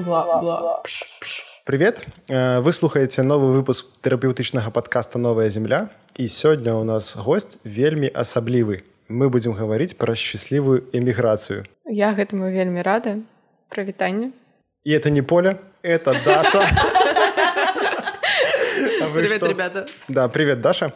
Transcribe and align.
бла-бла. 0.00 0.82
Привет! 1.64 2.06
Э, 2.28 2.60
Вы 2.60 2.72
слухаеце 2.72 3.22
новы 3.22 3.52
выпуск 3.52 3.86
тэрапеўтычнага 4.02 4.70
падкаста 4.70 5.18
новая 5.18 5.50
земля 5.50 5.88
і 6.16 6.26
сёння 6.26 6.74
у 6.74 6.84
нас 6.84 7.16
гость 7.16 7.60
вельмі 7.64 8.10
асаблівы. 8.14 8.82
Мы 9.08 9.28
будзем 9.28 9.52
гаварыць 9.52 9.94
пра 9.94 10.14
шчаслівую 10.14 10.82
эміграцыю. 10.92 11.64
Я 11.84 12.12
гэтаму 12.14 12.50
вельмі 12.50 12.82
рада. 12.82 13.16
Прывітанне. 13.68 14.32
І 14.84 14.92
это 14.96 15.10
не 15.10 15.22
Поля, 15.22 15.58
это 15.82 16.14
Даша. 16.24 16.66
Привет, 19.12 19.36
что? 19.36 19.46
ребята. 19.46 19.86
Да, 20.08 20.28
привет, 20.28 20.60
Даша. 20.60 20.92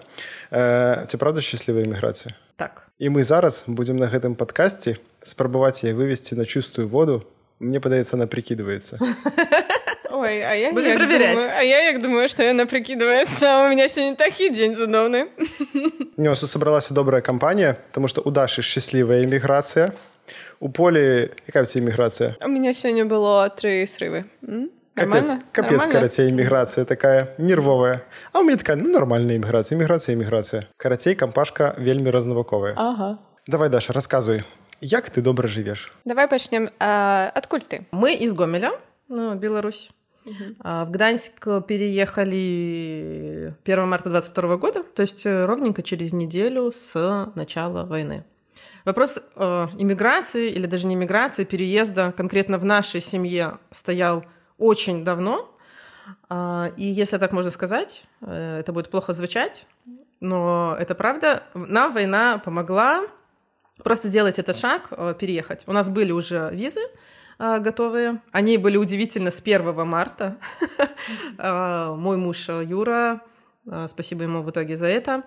Э, 0.50 1.06
Ці 1.06 1.16
правда 1.16 1.40
шчаслівая 1.40 1.84
эміграцыя? 1.84 2.34
Так. 2.56 2.88
І 2.98 3.10
мы 3.10 3.22
зараз 3.24 3.64
будзем 3.66 3.96
на 3.96 4.06
гэтым 4.06 4.34
падкасці 4.34 4.96
спрабаваць 5.22 5.84
яе 5.84 5.94
вывесці 5.94 6.34
на 6.34 6.44
чыстую 6.46 6.88
воду. 6.88 7.22
Мне 7.59 7.79
падаецца, 7.79 8.15
она 8.15 8.25
прикидывается. 8.27 8.97
Ой, 10.11 10.41
а 10.43 10.53
я 10.55 10.71
Будем 10.73 10.89
як 10.89 10.97
проверять. 10.97 11.31
думаю, 11.35 11.51
а 11.57 11.61
я 11.63 11.91
як 11.91 12.01
думаю, 12.01 12.27
што 12.27 12.43
яна 12.43 12.65
прыкідваецца. 12.65 13.65
У 13.65 13.69
меня 13.69 13.87
сёння 13.87 14.15
такі 14.15 14.49
дзень 14.49 14.75
цудоўны. 14.75 15.27
Не, 16.17 16.27
у 16.27 16.31
нас 16.31 16.39
тут 16.39 16.49
собралася 16.49 16.93
добрая 16.93 17.21
кампанія, 17.21 17.75
тому 17.91 18.07
што 18.07 18.21
у 18.21 18.31
Дашы 18.31 18.61
шчаслівая 18.61 19.23
эміграцыя. 19.23 19.91
У 20.59 20.69
полі 20.69 21.29
якая 21.47 21.63
ў 21.63 21.67
цябе 21.67 21.85
эміграцыя? 21.87 22.35
У 22.43 22.47
меня 22.49 22.73
сёння 22.73 23.05
было 23.05 23.47
тры 23.49 23.85
срывы. 23.85 24.25
М? 24.43 24.69
Капец, 24.95 25.13
Нормально? 25.13 25.43
капец, 25.53 25.71
Нормально? 25.71 25.93
карацей, 25.93 26.29
эміграцыя 26.31 26.85
такая 26.85 27.35
нервовая. 27.37 28.01
А 28.33 28.39
у 28.39 28.43
мяне 28.43 28.57
такая 28.57 28.75
ну, 28.75 28.89
нармальная 28.91 29.37
эміграцыя, 29.37 29.77
эміграцыя, 29.77 30.15
эміграцыя. 30.15 30.67
Карацей, 30.77 31.15
кампашка 31.15 31.75
вельмі 31.77 32.09
разнаваковая. 32.11 32.73
Ага. 32.75 33.19
Давай, 33.47 33.69
Даша, 33.69 33.93
расказвай, 33.93 34.43
як 34.84 35.10
ты 35.10 35.22
добра 35.22 35.48
жывеш? 35.48 35.92
Давай 36.04 36.28
пачнем. 36.28 36.68
А, 36.78 37.30
адкуль 37.34 37.62
ты? 37.62 37.86
Мы 37.90 38.14
из 38.14 38.32
Гомеля, 38.34 38.72
ну, 39.08 39.34
Беларусь. 39.34 39.90
А, 40.60 40.84
В 40.84 40.90
Гданьск 40.90 41.44
переехали 41.66 43.54
1 43.64 43.88
марта 43.88 44.10
22 44.10 44.56
года, 44.56 44.82
то 44.82 45.02
есть 45.02 45.26
э, 45.26 45.44
ровненько 45.46 45.82
через 45.82 46.12
неделю 46.12 46.70
с 46.72 47.32
начала 47.34 47.84
войны. 47.84 48.24
Вопрос 48.84 49.18
э, 49.36 49.66
иммиграции 49.78 50.50
или 50.50 50.66
даже 50.66 50.86
не 50.86 50.94
иммиграции, 50.94 51.44
переезда 51.44 52.12
конкретно 52.16 52.58
в 52.58 52.64
нашей 52.64 53.00
семье 53.00 53.58
стоял 53.70 54.24
очень 54.58 55.04
давно. 55.04 55.50
А, 56.28 56.70
И 56.76 56.84
если 56.84 57.18
так 57.18 57.32
можно 57.32 57.50
сказать, 57.50 58.04
э, 58.20 58.58
это 58.60 58.72
будет 58.72 58.90
плохо 58.90 59.12
звучать, 59.12 59.66
но 60.20 60.76
это 60.78 60.94
правда. 60.94 61.42
Нам 61.54 61.92
война 61.94 62.38
помогла 62.38 63.04
просто 63.82 64.08
сделать 64.08 64.38
этот 64.38 64.56
шаг, 64.56 64.88
э, 64.90 65.14
переехать. 65.18 65.64
У 65.66 65.72
нас 65.72 65.88
были 65.88 66.12
уже 66.12 66.50
визы 66.52 66.80
э, 67.38 67.58
готовые. 67.58 68.20
Они 68.32 68.58
были 68.58 68.76
удивительно 68.76 69.30
с 69.30 69.40
1 69.40 69.86
марта. 69.86 70.36
Э, 71.38 71.94
Мой 71.96 72.16
муж 72.16 72.48
Юра, 72.48 73.20
спасибо 73.88 74.22
ему 74.22 74.42
в 74.42 74.50
итоге 74.50 74.76
за 74.76 74.86
это, 74.86 75.22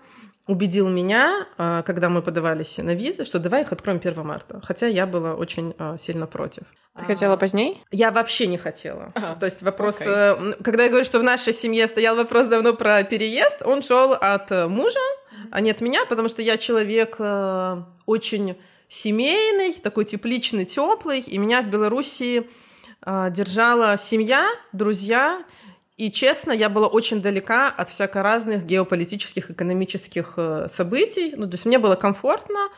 убедил 0.48 0.88
меня, 0.90 1.46
когда 1.58 2.10
мы 2.10 2.22
подавались 2.22 2.78
на 2.78 2.96
визы, 2.96 3.26
что 3.26 3.38
давай 3.40 3.62
их 3.64 3.72
откроем 3.72 3.98
1 3.98 4.26
марта. 4.26 4.62
Хотя 4.64 4.88
я 4.88 5.06
была 5.06 5.36
очень 5.36 5.76
сильно 6.00 6.26
против. 6.26 6.64
Ты 6.98 7.06
хотела 7.06 7.36
пазней? 7.38 7.84
Я 7.92 8.12
вообще 8.12 8.48
не 8.48 8.58
хотела. 8.58 9.12
Ага. 9.14 9.36
То 9.40 9.46
есть 9.46 9.62
вопрос, 9.62 10.02
м, 10.02 10.56
когда 10.64 10.84
я 10.84 10.90
говорю, 10.90 11.06
что 11.06 11.20
в 11.20 11.24
нашей 11.24 11.54
семье 11.54 11.88
стоял 11.88 12.16
вопрос 12.16 12.48
давно 12.48 12.74
про 12.74 13.04
переезд, 13.04 13.62
он 13.66 13.84
шел 13.84 14.14
от 14.14 14.50
мужа, 14.50 15.00
а 15.52 15.62
не 15.62 15.72
от 15.72 15.82
меня, 15.82 16.06
потому 16.06 16.30
что 16.30 16.42
я 16.42 16.58
человек 16.58 17.16
э, 17.20 17.84
очень 18.06 18.58
семейный, 18.88 19.74
такой 19.74 20.06
тепличный, 20.06 20.66
теплый, 20.66 21.20
и 21.20 21.38
меня 21.38 21.62
в 21.62 21.70
Белоруссии 21.70 22.50
э, 23.06 23.28
держала 23.32 23.98
семья, 23.98 24.48
друзья, 24.72 25.44
и 25.98 26.12
честно, 26.12 26.52
я 26.52 26.70
была 26.70 26.88
очень 26.88 27.24
далека 27.24 27.70
от 27.70 27.90
всяко 27.90 28.22
разных 28.22 28.66
геополитических, 28.66 29.50
экономических 29.50 30.36
э, 30.38 30.68
событий. 30.70 31.34
Ну, 31.36 31.48
то 31.48 31.56
есть 31.56 31.66
мне 31.66 31.80
было 31.80 31.96
комфортно 31.96 32.70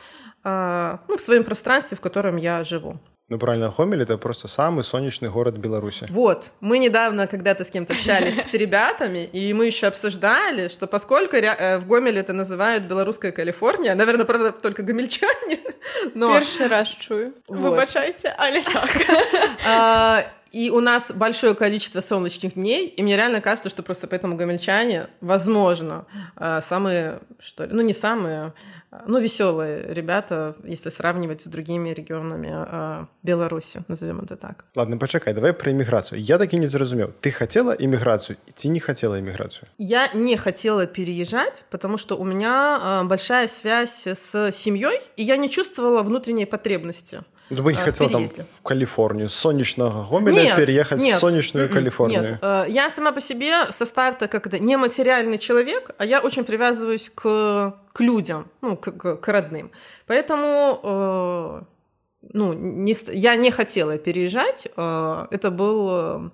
э, 0.42 0.96
ну, 1.06 1.18
в 1.18 1.20
своем 1.20 1.44
пространстве, 1.44 1.98
в 1.98 2.00
котором 2.00 2.36
я 2.36 2.64
живу. 2.64 2.98
Ну, 3.30 3.38
правильно, 3.38 3.72
Гомель— 3.76 4.02
это 4.02 4.18
просто 4.18 4.48
самый 4.48 4.82
солнечный 4.82 5.28
город 5.28 5.56
Беларуси. 5.56 6.04
Вот, 6.10 6.50
мы 6.60 6.78
недавно 6.78 7.28
когда-то 7.28 7.64
с 7.64 7.70
кем-то 7.70 7.92
общались 7.92 8.44
с 8.44 8.52
ребятами, 8.54 9.24
и 9.24 9.54
мы 9.54 9.66
еще 9.66 9.86
обсуждали, 9.86 10.66
что 10.66 10.88
поскольку 10.88 11.36
э, 11.36 11.78
в 11.78 11.86
Гомеле 11.86 12.20
это 12.20 12.32
называют 12.32 12.84
белорусская 12.84 13.30
Калифорния, 13.30 13.94
наверное, 13.94 14.24
правда, 14.24 14.50
только 14.50 14.82
гомельчане, 14.82 15.60
но 16.14 16.34
Першы 16.34 16.66
раз 16.66 16.88
чую. 16.88 17.34
Вот. 17.46 17.60
Выбачайце, 17.60 18.34
але 18.36 18.62
так. 18.62 18.90
а, 19.64 20.24
и 20.50 20.70
у 20.70 20.80
нас 20.80 21.12
большое 21.12 21.54
количество 21.54 22.00
солнечных 22.00 22.54
дней, 22.54 22.88
и 22.88 23.02
мне 23.04 23.14
реально 23.14 23.40
кажется, 23.40 23.70
что 23.70 23.84
просто 23.84 24.08
поэтому 24.08 24.34
гомельчане, 24.34 25.06
возможно, 25.20 26.06
а, 26.34 26.60
самые, 26.60 27.20
что 27.38 27.64
ли, 27.64 27.72
ну 27.72 27.82
не 27.82 27.94
самые, 27.94 28.54
ну 29.07 29.19
веселые 29.19 29.93
ребята, 29.93 30.55
если 30.63 30.89
сравнивать 30.89 31.41
с 31.41 31.47
другими 31.47 31.89
регионами 31.89 32.49
а, 32.51 33.07
Беларуси, 33.23 33.81
назовем 33.87 34.21
это 34.21 34.35
так. 34.35 34.65
Ладно, 34.75 34.97
пачакай, 34.97 35.33
давай 35.33 35.53
пра 35.53 35.71
эміграцыю. 35.71 36.19
Я 36.19 36.37
так 36.37 36.53
і 36.53 36.59
не 36.59 36.67
зразумеў. 36.67 37.13
Ты 37.21 37.31
хацела 37.31 37.75
эміграцыю 37.75 38.37
ці 38.55 38.69
не 38.69 38.79
хацела 38.79 39.19
эміграцыю? 39.19 39.67
Я 39.77 40.09
не 40.13 40.37
хотела 40.37 40.85
переезжать, 40.85 41.65
потому 41.69 41.97
что 41.97 42.15
у 42.15 42.23
меня 42.23 43.01
э, 43.03 43.07
большая 43.07 43.47
связь 43.47 44.07
с 44.07 44.51
семьей, 44.51 45.01
и 45.17 45.23
я 45.23 45.37
не 45.37 45.49
чувствовала 45.49 46.01
внутренней 46.03 46.45
потребности. 46.45 47.21
Ты 47.50 47.62
бы 47.62 47.72
не 47.72 47.78
в 47.78 47.82
хотела 47.82 48.10
там 48.10 48.26
в 48.28 48.62
Калифорнию, 48.62 49.28
с 49.28 49.34
солнечного 49.34 50.06
Гомеля 50.10 50.42
Нет, 50.42 50.56
переехать 50.56 51.00
нет, 51.02 51.16
в 51.16 51.18
солнечную 51.18 51.66
м-м, 51.66 51.74
Калифорнию. 51.74 52.22
Нет, 52.22 52.38
э, 52.40 52.64
я 52.68 52.88
сама 52.90 53.10
по 53.12 53.20
себе 53.20 53.70
со 53.72 53.84
старта 53.84 54.28
как 54.28 54.46
это 54.46 54.58
нематериальный 54.60 55.36
человек, 55.38 55.90
а 55.98 56.04
я 56.06 56.20
очень 56.20 56.44
привязываюсь 56.44 57.10
к, 57.14 57.74
к 57.92 58.00
людям, 58.00 58.46
ну, 58.62 58.76
к, 58.76 58.92
к- 58.92 59.16
к 59.16 59.28
родным. 59.28 59.70
Поэтому 60.06 60.80
э, 60.82 61.62
ну, 62.32 62.52
не, 62.52 62.96
я 63.12 63.36
не 63.36 63.50
хотела 63.50 63.98
переезжать. 63.98 64.68
э, 64.76 65.26
это 65.30 65.50
был 65.50 66.30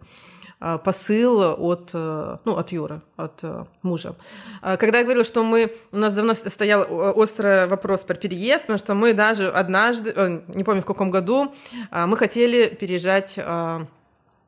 посыл 0.59 1.41
от, 1.41 1.91
э, 1.93 2.37
ну, 2.45 2.57
от 2.57 2.73
Юры, 2.73 3.03
от 3.17 3.41
э, 3.43 3.65
мужа. 3.83 4.15
Когда 4.63 4.99
я 4.99 5.05
говорила, 5.05 5.25
что 5.25 5.45
мы, 5.45 5.71
у 5.93 5.99
нас 5.99 6.15
давно 6.15 6.33
стоял 6.35 6.83
э, 6.83 7.11
острый 7.13 7.67
вопрос 7.67 8.05
про 8.05 8.15
переезд, 8.15 8.63
потому 8.63 8.79
что 8.79 8.95
мы 8.95 9.13
даже 9.13 9.51
однажды, 9.51 10.13
э, 10.17 10.41
не 10.49 10.65
помню 10.65 10.81
в 10.81 10.87
каком 10.87 11.11
году, 11.11 11.53
мы 11.91 12.17
хотели 12.17 12.75
переезжать 12.75 13.35
э, 13.37 13.43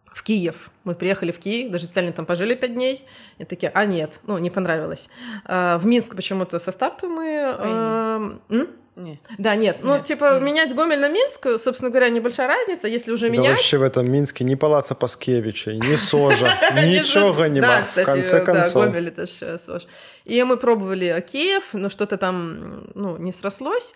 в 0.07 0.23
Киев. 0.23 0.71
Мы 0.85 0.95
приехали 0.95 1.31
в 1.31 1.39
Киев, 1.39 1.71
даже 1.71 1.85
специально 1.85 2.13
там 2.13 2.25
пожили 2.25 2.55
пять 2.55 2.73
дней. 2.73 3.05
И 3.37 3.45
такие, 3.45 3.71
а 3.75 3.85
нет, 3.85 4.21
ну, 4.27 4.39
не 4.39 4.51
понравилось. 4.51 5.11
В 5.45 5.83
Минск 5.85 6.17
почему-то 6.17 6.59
со 6.59 6.73
старту 6.73 7.09
мы... 7.09 7.25
э, 7.27 8.31
м? 8.49 8.69
Не. 8.99 9.21
Да, 9.39 9.55
нет, 9.55 9.79
ну, 9.83 9.95
Нет. 9.97 10.05
типа, 10.05 10.41
менять 10.41 10.75
Гомель 10.75 11.01
на 11.01 11.09
Минск, 11.09 11.47
собственно 11.59 11.91
говоря, 11.91 12.09
небольшая 12.09 12.49
разница, 12.49 12.89
если 12.89 13.13
уже 13.13 13.27
Да 13.29 13.33
менять... 13.33 13.51
вообще 13.51 13.79
в 13.79 13.83
этом 13.83 14.11
Минске 14.11 14.45
ни 14.45 14.57
палаца 14.57 14.95
Паскевича, 14.95 15.73
ни 15.73 15.95
Сожа, 15.95 16.49
ничего 16.75 17.47
не 17.47 17.61
Да, 17.61 17.83
в 17.85 17.87
кстати, 17.87 18.07
конце 18.07 18.39
да, 18.41 18.45
концов. 18.45 18.85
Гомель 18.87 19.09
это 19.09 19.27
ж 19.27 19.31
э, 19.43 19.59
СОЖ. 19.59 19.87
И 20.25 20.43
мы 20.43 20.57
пробовали 20.57 21.25
Киев, 21.31 21.65
но 21.73 21.89
что-то 21.89 22.17
там, 22.17 22.89
ну, 22.95 23.17
не 23.17 23.33
срослось. 23.33 23.95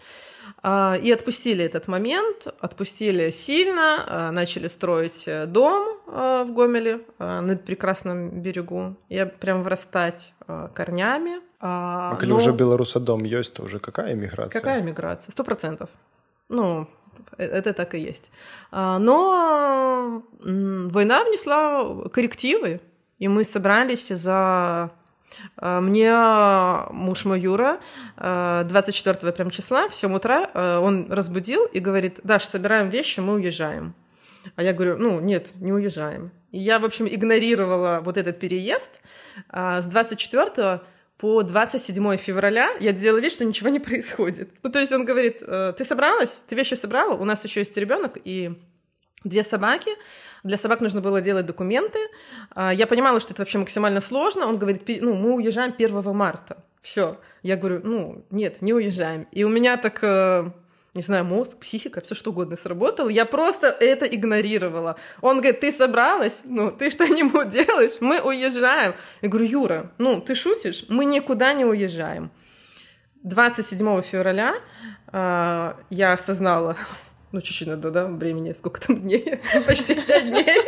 А, 0.62 0.96
И 1.02 1.10
отпустили 1.10 1.64
этот 1.64 1.88
момент, 1.88 2.46
отпустили 2.60 3.30
сильно, 3.30 4.04
а, 4.06 4.30
начали 4.30 4.68
строить 4.68 5.24
э, 5.26 5.46
дом 5.46 6.00
а, 6.06 6.44
в 6.44 6.52
Гомеле 6.52 7.00
на 7.18 7.56
прекрасном 7.56 8.42
берегу. 8.42 8.96
Я 9.08 9.26
прям 9.26 9.62
врастать 9.62 10.32
корнями. 10.74 11.40
А, 11.64 12.10
А 12.12 12.16
коли 12.16 12.30
но- 12.30 12.36
уже 12.36 12.52
белорусадом 12.52 13.22
есть, 13.22 13.54
то 13.54 13.62
уже 13.62 13.78
какая 13.78 14.14
эмиграция? 14.14 14.60
Какая 14.60 14.82
миграция? 14.82 15.30
Сто 15.32 15.44
процентов. 15.44 15.88
Ну, 16.48 16.88
это 17.38 17.72
так 17.72 17.94
и 17.94 18.00
есть. 18.00 18.30
А, 18.72 18.98
Но 18.98 20.22
война 20.40 21.24
внесла 21.24 22.08
коррективы, 22.08 22.80
и 23.18 23.28
мы 23.28 23.44
собрались 23.44 24.08
за... 24.08 24.90
Мне 25.56 26.12
муж 26.90 27.24
мой 27.24 27.40
Юра 27.40 27.78
24 28.18 29.32
прям 29.32 29.50
числа 29.50 29.88
в 29.88 29.94
7 29.94 30.14
утра 30.14 30.50
он 30.82 31.10
разбудил 31.10 31.64
и 31.64 31.80
говорит, 31.80 32.20
Даш, 32.22 32.44
собираем 32.44 32.90
вещи, 32.90 33.20
мы 33.20 33.34
уезжаем. 33.34 33.94
А 34.56 34.62
я 34.62 34.74
говорю, 34.74 34.98
ну, 34.98 35.20
нет, 35.20 35.52
не 35.54 35.72
уезжаем. 35.72 36.32
И 36.50 36.58
я, 36.58 36.78
в 36.78 36.84
общем, 36.84 37.06
игнорировала 37.06 38.00
вот 38.04 38.18
этот 38.18 38.40
переезд. 38.40 38.90
А, 39.48 39.80
С 39.80 39.86
24 39.86 40.80
по 41.22 41.42
27 41.44 42.16
февраля 42.16 42.70
я 42.80 42.92
делала 42.92 43.20
вид, 43.20 43.32
что 43.32 43.44
ничего 43.44 43.68
не 43.70 43.78
происходит. 43.78 44.50
Ну, 44.64 44.70
то 44.70 44.80
есть 44.80 44.92
он 44.92 45.04
говорит, 45.04 45.36
«Э, 45.40 45.72
ты 45.78 45.84
собралась? 45.84 46.42
Ты 46.48 46.56
вещи 46.56 46.74
собрала? 46.74 47.14
У 47.14 47.24
нас 47.24 47.44
еще 47.44 47.60
есть 47.60 47.76
ребенок 47.76 48.18
и 48.24 48.50
две 49.22 49.44
собаки. 49.44 49.92
Для 50.42 50.56
собак 50.56 50.80
нужно 50.80 51.00
было 51.00 51.20
делать 51.20 51.46
документы. 51.46 52.00
А, 52.50 52.74
Я 52.74 52.88
понимала, 52.88 53.20
что 53.20 53.32
это 53.32 53.42
вообще 53.42 53.58
максимально 53.58 54.00
сложно. 54.00 54.48
Он 54.48 54.58
говорит, 54.58 54.84
«Пе- 54.84 55.00
ну, 55.00 55.14
мы 55.14 55.34
уезжаем 55.36 55.72
1 55.78 56.12
марта. 56.12 56.56
Все. 56.80 57.16
Я 57.44 57.56
говорю, 57.56 57.80
ну, 57.84 58.24
нет, 58.30 58.60
не 58.60 58.74
уезжаем. 58.74 59.28
И 59.30 59.44
у 59.44 59.48
меня 59.48 59.76
так 59.76 60.02
э, 60.02 60.50
не 60.94 61.00
знаю, 61.00 61.24
мозг, 61.24 61.58
психика, 61.58 62.02
все 62.02 62.14
что 62.14 62.30
угодно 62.30 62.56
сработало. 62.56 63.08
Я 63.08 63.24
просто 63.24 63.68
это 63.68 64.04
игнорировала. 64.04 64.96
Он 65.22 65.38
говорит, 65.38 65.60
ты 65.60 65.72
собралась? 65.72 66.42
Ну, 66.44 66.70
ты 66.70 66.90
что-нибудь 66.90 67.48
делаешь? 67.48 68.00
Мы 68.00 68.20
уезжаем. 68.20 68.94
Я 69.22 69.28
говорю, 69.28 69.46
Юра, 69.46 69.92
ну, 69.98 70.20
ты 70.20 70.34
шутишь? 70.34 70.84
Мы 70.88 71.06
никуда 71.06 71.54
не 71.54 71.64
уезжаем. 71.64 72.30
27 73.22 74.02
февраля 74.02 74.56
э, 75.12 75.74
я 75.90 76.12
осознала, 76.12 76.76
ну, 77.32 77.40
чуть-чуть 77.40 77.68
надо, 77.68 77.90
да, 77.90 78.06
времени, 78.06 78.54
сколько 78.56 78.80
там 78.80 79.00
дней, 79.00 79.40
почти 79.66 79.94
пять 79.94 80.28
дней, 80.28 80.60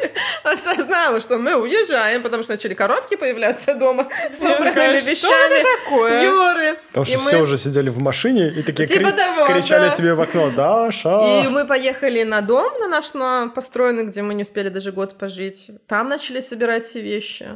осознала, 0.42 1.20
что 1.20 1.38
мы 1.38 1.56
уезжаем, 1.56 2.22
потому 2.22 2.42
что 2.42 2.52
начали 2.52 2.74
коробки 2.74 3.16
появляться 3.16 3.74
дома 3.74 4.08
с 4.32 4.38
собранными 4.38 4.98
Что 4.98 5.10
вещами 5.10 5.60
это 5.60 5.84
такое? 5.84 6.24
Юры. 6.24 6.78
Потому 6.88 7.04
что 7.04 7.18
все 7.18 7.42
уже 7.42 7.58
сидели 7.58 7.90
в 7.90 7.98
машине 7.98 8.48
и 8.48 8.62
такие 8.62 8.88
Типа 8.88 9.12
кричали 9.46 9.94
тебе 9.94 10.14
в 10.14 10.20
окно, 10.20 10.50
Даша! 10.50 11.42
И 11.44 11.48
мы 11.48 11.66
поехали 11.66 12.22
на 12.22 12.40
дом 12.40 12.72
на 12.80 12.88
наш 12.88 13.14
на 13.14 13.48
построенный, 13.54 14.04
где 14.04 14.22
мы 14.22 14.34
не 14.34 14.42
успели 14.42 14.70
даже 14.70 14.92
год 14.92 15.18
пожить. 15.18 15.70
Там 15.86 16.08
начали 16.08 16.40
собирать 16.40 16.86
все 16.86 17.00
вещи. 17.00 17.46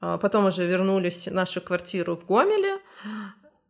А 0.00 0.18
Потом 0.18 0.46
уже 0.46 0.66
вернулись 0.66 1.28
в 1.28 1.34
нашу 1.34 1.60
квартиру 1.60 2.16
в 2.16 2.26
Гомеле. 2.26 2.78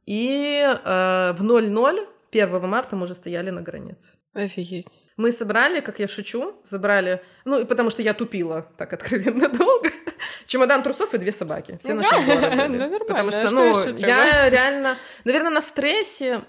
И 0.07 0.63
э, 0.63 1.33
в 1.33 1.43
00 1.43 2.07
1 2.33 2.69
марта 2.69 2.97
мы 2.97 3.05
уже 3.05 3.15
стояли 3.15 3.51
на 3.51 3.63
границе. 3.63 4.09
Офигеть. 4.35 4.87
Мы 5.17 5.31
собрали, 5.31 5.81
как 5.81 6.01
я 6.01 6.09
шучу, 6.09 6.55
забрали, 6.65 7.23
ну, 7.45 7.61
и 7.61 7.65
потому 7.65 7.91
что 7.91 8.03
я 8.03 8.15
тупила 8.15 8.67
так 8.77 8.93
откровенно 8.93 9.49
долго, 9.49 9.91
чемодан 10.47 10.83
трусов 10.83 11.15
и 11.15 11.19
две 11.19 11.31
собаки. 11.31 11.79
Все 11.81 11.95
Ну 11.95 12.03
наши 12.03 12.17
сборы 12.17 12.69
были. 12.69 12.79
ну 12.79 12.99
Потому 13.07 13.29
а 13.29 13.33
что, 13.33 13.51
ну, 13.53 13.97
я 13.99 14.51
реально, 14.51 14.97
наверное, 15.25 15.53
на 15.53 15.61
стрессе 15.61 16.41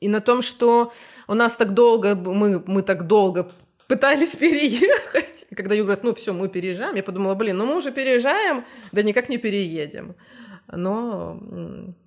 и 0.00 0.08
на 0.08 0.20
том, 0.20 0.40
что 0.42 0.92
у 1.26 1.34
нас 1.34 1.56
так 1.56 1.74
долго, 1.74 2.14
мы, 2.14 2.62
мы 2.64 2.82
так 2.82 3.08
долго 3.08 3.50
пытались 3.88 4.36
переехать. 4.36 5.46
Когда 5.56 5.74
Юра 5.74 5.86
говорит, 5.86 6.04
ну 6.04 6.14
все, 6.14 6.32
мы 6.32 6.48
переезжаем, 6.48 6.94
я 6.94 7.02
подумала, 7.02 7.34
блин, 7.34 7.56
ну 7.56 7.66
мы 7.66 7.76
уже 7.76 7.90
переезжаем, 7.90 8.64
да 8.92 9.02
никак 9.02 9.28
не 9.28 9.38
переедем. 9.38 10.14
Но 10.72 11.38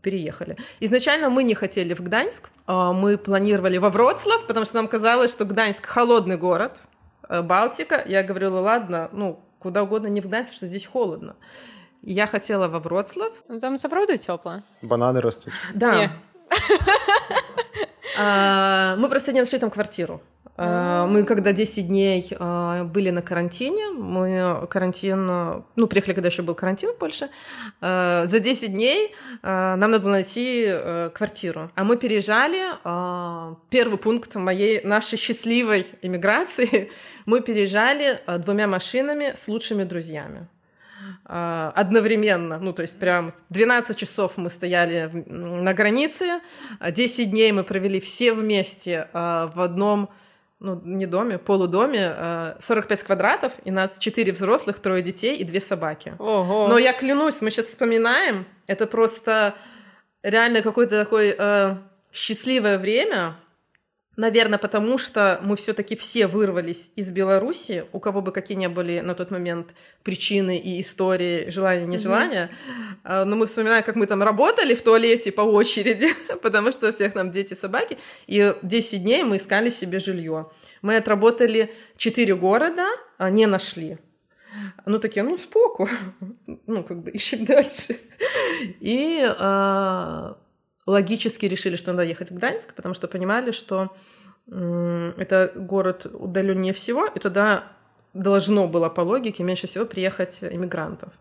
переехали. 0.01 0.57
Изначально 0.79 1.29
мы 1.29 1.43
не 1.43 1.55
хотели 1.55 1.93
в 1.93 2.01
Гданьск, 2.01 2.49
а, 2.65 2.93
мы 2.93 3.17
планировали 3.17 3.77
во 3.77 3.89
Вроцлав, 3.89 4.47
потому 4.47 4.65
что 4.65 4.75
нам 4.75 4.87
казалось, 4.87 5.31
что 5.31 5.45
Гданьск 5.45 5.85
холодный 5.85 6.37
город, 6.37 6.79
э, 7.27 7.41
Балтика. 7.41 8.03
Я 8.05 8.23
говорила, 8.23 8.59
ладно, 8.59 9.09
ну 9.11 9.39
куда 9.59 9.83
угодно, 9.83 10.07
не 10.07 10.21
в 10.21 10.27
Гданьск, 10.27 10.47
потому 10.47 10.57
что 10.57 10.67
здесь 10.67 10.85
холодно. 10.85 11.35
Я 12.01 12.27
хотела 12.27 12.67
во 12.67 12.79
Вроцлав. 12.79 13.31
Ну 13.47 13.59
там 13.59 13.77
правда 13.89 14.17
тепло. 14.17 14.61
Бананы 14.81 15.21
растут. 15.21 15.53
Да. 15.73 16.11
А, 18.15 18.95
Мы 18.97 19.09
просто 19.09 19.33
не 19.33 19.39
нашли 19.39 19.57
там 19.57 19.71
квартиру. 19.71 20.21
А, 20.55 21.07
Мы 21.07 21.23
когда 21.25 21.51
10 21.51 21.87
дней 21.87 22.29
а, 22.37 22.83
были 22.83 23.09
на 23.09 23.21
карантине, 23.21 23.87
мы 23.89 24.67
карантин, 24.69 25.25
ну, 25.75 25.87
приехали, 25.87 26.13
когда 26.13 26.29
еще 26.29 26.43
был 26.43 26.53
карантин 26.53 26.91
в 26.91 26.97
Польше, 26.97 27.29
а, 27.81 28.25
за 28.27 28.39
10 28.39 28.71
дней 28.71 29.15
нам 29.41 29.79
надо 29.79 29.99
было 29.99 30.11
найти 30.11 30.65
э, 30.65 31.09
квартиру. 31.13 31.71
А 31.75 31.83
мы 31.83 31.97
переезжали, 31.97 32.59
первый 33.69 33.97
пункт 33.97 34.35
моей, 34.35 34.81
нашей 34.83 35.17
счастливой 35.17 35.85
иммиграции, 36.01 36.91
мы 37.25 37.41
переезжали 37.41 38.19
двумя 38.39 38.67
машинами 38.67 39.33
с 39.35 39.47
лучшими 39.47 39.83
друзьями. 39.83 40.47
Одновременно, 41.25 42.59
ну, 42.59 42.73
то 42.73 42.81
есть 42.81 42.99
прям 42.99 43.33
12 43.49 43.97
часов 43.97 44.33
мы 44.37 44.49
стояли 44.49 45.09
на 45.27 45.73
границе, 45.73 46.39
а 46.79 46.91
10 46.91 47.31
дней 47.31 47.51
мы 47.51 47.63
провели 47.63 47.99
все 47.99 48.33
вместе 48.33 49.09
в 49.13 49.61
одном, 49.61 50.09
ну, 50.63 50.81
не 50.83 51.05
доме, 51.05 51.37
полудоме, 51.37 52.07
а, 52.07 52.57
45 52.59 53.03
квадратов, 53.03 53.51
и 53.65 53.71
нас 53.71 53.97
4 53.99 54.31
взрослых, 54.31 54.79
трое 54.79 55.03
детей 55.03 55.35
и 55.35 55.43
две 55.43 55.59
собаки. 55.59 56.15
Ого. 56.17 56.67
Но 56.67 56.77
я 56.77 56.93
клянусь, 56.93 57.41
мы 57.41 57.51
сейчас 57.51 57.67
вспоминаем, 57.67 58.47
это 58.65 58.87
просто 58.87 59.55
реально 60.23 60.61
какое-то 60.61 61.03
такое 61.03 61.35
э, 61.37 61.75
счастливое 62.13 62.79
время, 62.79 63.35
Наверное, 64.15 64.59
потому 64.59 64.99
что 64.99 65.39
мы 65.41 65.55
все-таки 65.55 65.95
все 65.95 66.27
вырвались 66.27 66.91
из 66.95 67.09
Беларуси, 67.09 67.85
у 67.93 67.99
кого 67.99 68.21
бы 68.21 68.31
какие 68.31 68.55
ни 68.55 68.67
были 68.67 68.99
на 68.99 69.15
тот 69.15 69.31
момент 69.31 69.73
причины 70.03 70.57
и 70.57 70.81
истории, 70.81 71.49
желания, 71.49 71.87
нежелания. 71.87 72.51
А, 73.03 73.25
Но 73.25 73.35
мы 73.35 73.47
вспоминаем, 73.47 73.83
как 73.83 73.95
мы 73.95 74.05
там 74.05 74.21
работали 74.21 74.75
в 74.75 74.83
туалете 74.83 75.31
по 75.31 75.41
очереди, 75.41 76.09
потому 76.43 76.71
что 76.71 76.89
у 76.89 76.91
всех 76.91 77.15
нам 77.15 77.31
дети, 77.31 77.55
собаки. 77.55 77.97
И 78.27 78.53
10 78.61 79.01
дней 79.01 79.23
мы 79.23 79.37
искали 79.37 79.71
себе 79.71 79.99
жилье. 79.99 80.51
Мы 80.83 80.97
отработали 80.97 81.73
4 81.97 82.35
города, 82.35 82.85
а 83.17 83.31
не 83.31 83.47
нашли. 83.47 83.97
Ну, 84.85 84.99
такие, 84.99 85.23
ну, 85.23 85.39
споку. 85.39 85.89
Ну, 86.67 86.83
как 86.83 87.01
бы 87.01 87.09
ищем 87.09 87.45
дальше. 87.45 87.97
И 88.79 89.25
а, 89.39 90.37
логически 90.85 91.45
решили, 91.45 91.75
что 91.75 91.91
надо 91.91 92.03
ехать 92.03 92.31
в 92.31 92.35
Гданьск, 92.35 92.73
потому 92.73 92.95
что 92.95 93.07
понимали, 93.07 93.51
что 93.51 93.95
это 94.47 95.51
город 95.55 96.05
удаленнее 96.05 96.73
всего, 96.73 97.05
и 97.05 97.19
туда 97.19 97.63
должно 98.13 98.67
было 98.67 98.89
по 98.89 99.01
логике 99.01 99.43
меньше 99.43 99.67
всего 99.67 99.85
приехать 99.85 100.39
иммигрантов. 100.43 101.13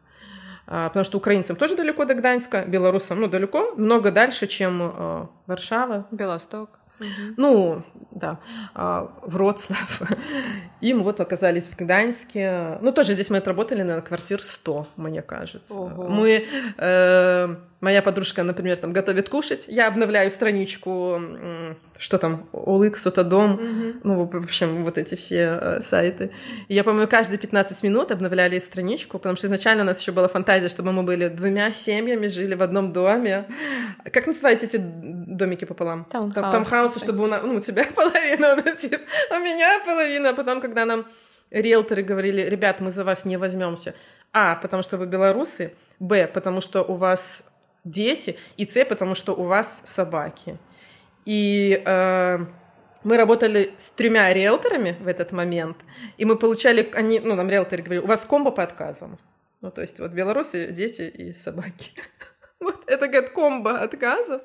А, 0.67 0.89
Потому 0.89 1.05
что 1.05 1.19
украинцам 1.19 1.57
тоже 1.57 1.77
далеко 1.77 2.05
до 2.05 2.15
Гданьска, 2.15 2.65
белорусам, 2.67 3.21
ну, 3.21 3.29
далеко, 3.29 3.73
много 3.77 4.11
дальше, 4.11 4.47
чем 4.47 4.83
э, 4.83 5.27
Варшава, 5.47 6.07
Белосток. 6.11 6.79
ну, 7.37 7.83
да, 8.11 8.39
а, 8.75 9.13
Вроцлав. 9.23 10.03
И 10.81 10.95
мы 10.95 11.03
вот 11.03 11.21
оказались 11.21 11.65
в 11.65 11.77
Гданьске. 11.77 12.79
Ну, 12.81 12.93
тоже 12.93 13.15
здесь 13.15 13.31
мы 13.31 13.39
отработали 13.39 13.83
на 13.83 14.01
квартир 14.03 14.41
100, 14.41 14.87
мне 14.97 15.23
кажется. 15.23 15.75
Ого. 15.75 16.09
Мы, 16.09 16.45
э, 16.79 17.57
моя 17.83 18.01
подружка, 18.01 18.45
например, 18.45 18.77
там 18.77 18.93
готовит 18.93 19.29
кушать, 19.29 19.67
я 19.69 19.89
обновляю 19.89 20.31
страничку, 20.31 21.21
что 21.99 22.19
там, 22.19 22.49
OLX, 22.53 22.97
Otodom, 23.01 23.61
ну, 24.05 24.25
в 24.25 24.37
общем, 24.37 24.85
вот 24.85 24.99
эти 24.99 25.17
все 25.17 25.59
э, 25.61 25.83
сайты. 25.83 26.31
И 26.69 26.75
я, 26.75 26.85
по-моему, 26.85 27.09
каждые 27.09 27.39
15 27.39 27.83
минут 27.83 28.13
обновляли 28.13 28.59
страничку, 28.61 29.19
потому 29.19 29.37
что 29.37 29.49
изначально 29.49 29.83
у 29.83 29.87
нас 29.87 30.01
еще 30.01 30.13
была 30.13 30.29
фантазия, 30.29 30.69
чтобы 30.69 30.93
мы 30.93 31.03
были 31.03 31.29
двумя 31.29 31.73
семьями, 31.73 32.29
жили 32.29 32.55
в 32.55 32.63
одном 32.63 32.93
доме. 32.93 33.47
Как 34.13 34.27
называете 34.29 34.67
эти 34.67 34.79
домики 34.79 35.65
пополам? 35.65 36.05
Таунхаусы. 36.05 36.41
Там- 36.41 36.53
Таунхаусы, 36.53 37.01
чтобы 37.01 37.25
у, 37.25 37.27
нас, 37.27 37.43
ну, 37.45 37.57
у 37.57 37.61
тебя 37.61 37.85
половина, 37.95 38.55
у 38.55 39.35
меня 39.41 39.81
половина. 39.85 40.31
А 40.31 40.35
потом, 40.35 40.61
когда 40.61 40.85
нам 40.85 41.05
риэлторы 41.51 42.03
говорили, 42.05 42.43
ребят, 42.43 42.81
мы 42.81 42.93
за 42.93 43.05
вас 43.05 43.25
не 43.25 43.37
возьмемся. 43.37 43.95
А, 44.33 44.55
потому 44.55 44.83
что 44.85 44.97
вы 44.99 45.07
белорусы. 45.07 45.75
Б, 45.99 46.27
потому 46.27 46.61
что 46.61 46.83
у 46.83 46.95
вас 46.95 47.52
дети. 47.85 48.37
И 48.57 48.67
С, 48.67 48.85
потому 48.85 49.15
что 49.15 49.35
у 49.35 49.45
вас 49.45 49.83
собаки. 49.85 50.59
И 51.25 51.83
э, 51.85 52.39
мы 53.05 53.17
работали 53.17 53.75
с 53.79 53.89
тремя 53.89 54.33
риэлторами 54.33 54.97
в 55.01 55.07
этот 55.07 55.33
момент, 55.33 55.77
и 56.19 56.25
мы 56.25 56.37
получали, 56.37 56.91
они, 56.95 57.21
ну, 57.21 57.35
нам 57.35 57.49
риэлторы 57.49 57.83
говорили, 57.83 58.05
у 58.05 58.09
вас 58.09 58.25
комбо 58.25 58.51
по 58.51 58.63
отказам. 58.63 59.19
Ну, 59.61 59.71
то 59.71 59.81
есть 59.81 60.01
вот 60.01 60.11
белорусы, 60.11 60.73
дети 60.73 61.03
и 61.03 61.33
собаки. 61.33 61.93
Вот 62.61 62.85
это, 62.87 63.09
говорит, 63.09 63.31
комбо 63.31 63.81
отказов. 63.81 64.41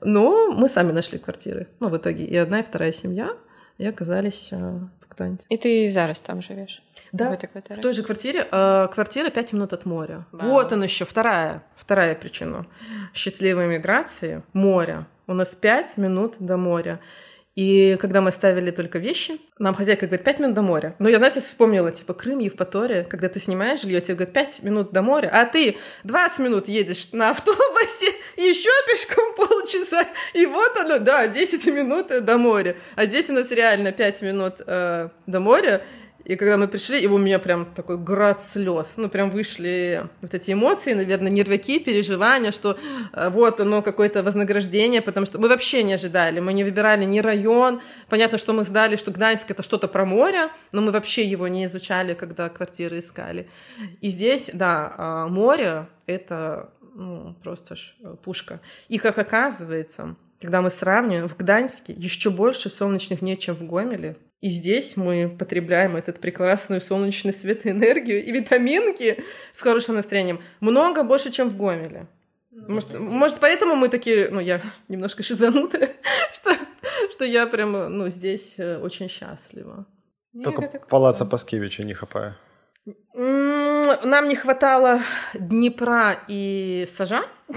Но 0.00 0.50
мы 0.50 0.68
сами 0.68 0.90
нашли 0.90 1.18
квартиры. 1.20 1.68
Ну, 1.78 1.88
в 1.88 1.96
итоге 1.96 2.24
и 2.24 2.36
одна, 2.36 2.58
и 2.58 2.62
вторая 2.64 2.90
семья, 2.90 3.30
и 3.78 3.86
оказались 3.86 4.48
э, 4.50 4.80
Гданьске. 5.18 5.46
И 5.54 5.56
ты 5.56 5.90
зараз 5.90 6.20
там 6.20 6.42
живешь? 6.42 6.82
Да, 7.12 7.30
В 7.30 7.32
этой 7.32 7.48
квартире? 7.48 7.76
в 7.78 7.82
той 7.82 7.92
же 7.92 8.02
квартире. 8.02 8.46
Э, 8.50 8.88
квартира 8.92 9.30
5 9.30 9.52
минут 9.52 9.72
от 9.72 9.84
моря. 9.86 10.26
Вау. 10.32 10.50
Вот 10.50 10.72
он 10.72 10.82
еще, 10.82 11.04
вторая, 11.04 11.62
вторая 11.76 12.14
причина 12.14 12.66
счастливой 13.14 13.66
миграции. 13.68 14.42
Море. 14.52 15.06
У 15.26 15.34
нас 15.34 15.54
5 15.54 15.96
минут 15.98 16.36
до 16.38 16.56
моря. 16.56 17.00
И 17.54 17.96
когда 18.00 18.20
мы 18.20 18.28
оставили 18.28 18.70
только 18.70 19.00
вещи, 19.00 19.40
нам 19.58 19.74
хозяйка 19.74 20.06
говорит, 20.06 20.24
5 20.24 20.38
минут 20.38 20.54
до 20.54 20.62
моря. 20.62 20.94
Ну, 21.00 21.08
я, 21.08 21.18
знаете, 21.18 21.40
вспомнила, 21.40 21.90
типа, 21.90 22.14
Крым, 22.14 22.38
Евпатория, 22.38 23.02
когда 23.02 23.28
ты 23.28 23.40
снимаешь 23.40 23.80
жилье, 23.80 24.00
тебе 24.00 24.14
говорят, 24.14 24.32
5 24.32 24.62
минут 24.62 24.92
до 24.92 25.02
моря, 25.02 25.28
а 25.32 25.44
ты 25.44 25.76
20 26.04 26.38
минут 26.38 26.68
едешь 26.68 27.10
на 27.10 27.30
автобусе, 27.30 28.12
еще 28.36 28.70
пешком 28.86 29.34
полчаса, 29.34 30.06
и 30.34 30.46
вот 30.46 30.76
оно, 30.76 31.00
да, 31.00 31.26
10 31.26 31.66
минут 31.74 32.24
до 32.24 32.38
моря. 32.38 32.76
А 32.94 33.06
здесь 33.06 33.28
у 33.28 33.32
нас 33.32 33.50
реально 33.50 33.90
5 33.90 34.22
минут 34.22 34.54
э, 34.64 35.08
до 35.26 35.40
моря, 35.40 35.82
и 36.28 36.36
когда 36.36 36.58
мы 36.58 36.68
пришли, 36.68 37.00
и 37.00 37.06
у 37.06 37.16
меня 37.16 37.38
прям 37.38 37.64
такой 37.64 37.96
град 37.96 38.42
слез. 38.42 38.92
Ну, 38.98 39.08
прям 39.08 39.30
вышли 39.30 40.06
вот 40.20 40.34
эти 40.34 40.52
эмоции, 40.52 40.92
наверное, 40.92 41.30
нервяки, 41.30 41.78
переживания, 41.78 42.52
что 42.52 42.78
э, 43.14 43.30
вот 43.30 43.60
оно 43.60 43.80
какое-то 43.80 44.22
вознаграждение, 44.22 45.00
потому 45.00 45.24
что 45.24 45.38
мы 45.38 45.48
вообще 45.48 45.82
не 45.82 45.94
ожидали. 45.94 46.40
Мы 46.40 46.52
не 46.52 46.64
выбирали 46.64 47.06
ни 47.06 47.20
район. 47.20 47.80
Понятно, 48.10 48.36
что 48.36 48.52
мы 48.52 48.64
знали, 48.64 48.96
что 48.96 49.10
Гданьск— 49.10 49.46
это 49.50 49.62
что-то 49.62 49.88
про 49.88 50.04
море, 50.04 50.50
но 50.70 50.82
мы 50.82 50.92
вообще 50.92 51.24
его 51.24 51.48
не 51.48 51.64
изучали, 51.64 52.12
когда 52.12 52.50
квартиры 52.50 52.98
искали. 52.98 53.48
И 54.02 54.10
здесь, 54.10 54.50
да, 54.52 54.94
а, 54.98 55.28
море— 55.28 55.86
это 56.06 56.68
ну, 56.94 57.36
просто 57.42 57.74
ж 57.74 57.94
э, 58.02 58.16
пушка. 58.22 58.60
И 58.88 58.98
как 58.98 59.16
оказывается, 59.16 60.14
когда 60.42 60.60
мы 60.60 60.68
сравниваем, 60.68 61.26
в 61.26 61.38
Гданьске 61.38 61.94
еще 61.94 62.28
больше 62.28 62.68
солнечных 62.68 63.20
дней, 63.20 63.38
чем 63.38 63.54
в 63.54 63.66
Гомеле. 63.66 64.18
И 64.40 64.50
здесь 64.50 64.96
мы 64.96 65.28
потребляем 65.28 65.96
этот 65.96 66.20
прекрасный 66.20 66.80
солнечный 66.80 67.32
свет 67.32 67.66
и 67.66 67.70
энергию 67.70 68.24
и 68.24 68.30
витаминки 68.30 69.24
с 69.52 69.60
хорошим 69.60 69.96
настроением 69.96 70.40
много 70.60 71.02
больше, 71.02 71.32
чем 71.32 71.48
в 71.48 71.56
Гомеле. 71.56 72.06
Может, 72.50 72.98
может, 72.98 73.38
поэтому 73.40 73.74
мы 73.74 73.88
такие, 73.88 74.28
ну, 74.30 74.40
я 74.40 74.60
немножко 74.88 75.22
шизанутая, 75.22 75.90
что, 76.32 76.56
что 77.10 77.24
я 77.24 77.46
прям, 77.46 77.72
ну, 77.72 78.08
здесь 78.10 78.54
э, 78.58 78.78
очень 78.78 79.08
счастлива. 79.08 79.86
Только 80.44 80.80
палаца 80.88 81.24
Паскевича 81.24 81.82
не 81.82 81.94
хапая. 81.94 82.36
Нам 83.14 84.28
не 84.28 84.36
хватало 84.36 85.00
Днепра 85.34 86.20
и 86.28 86.84
Сажа. 86.86 87.22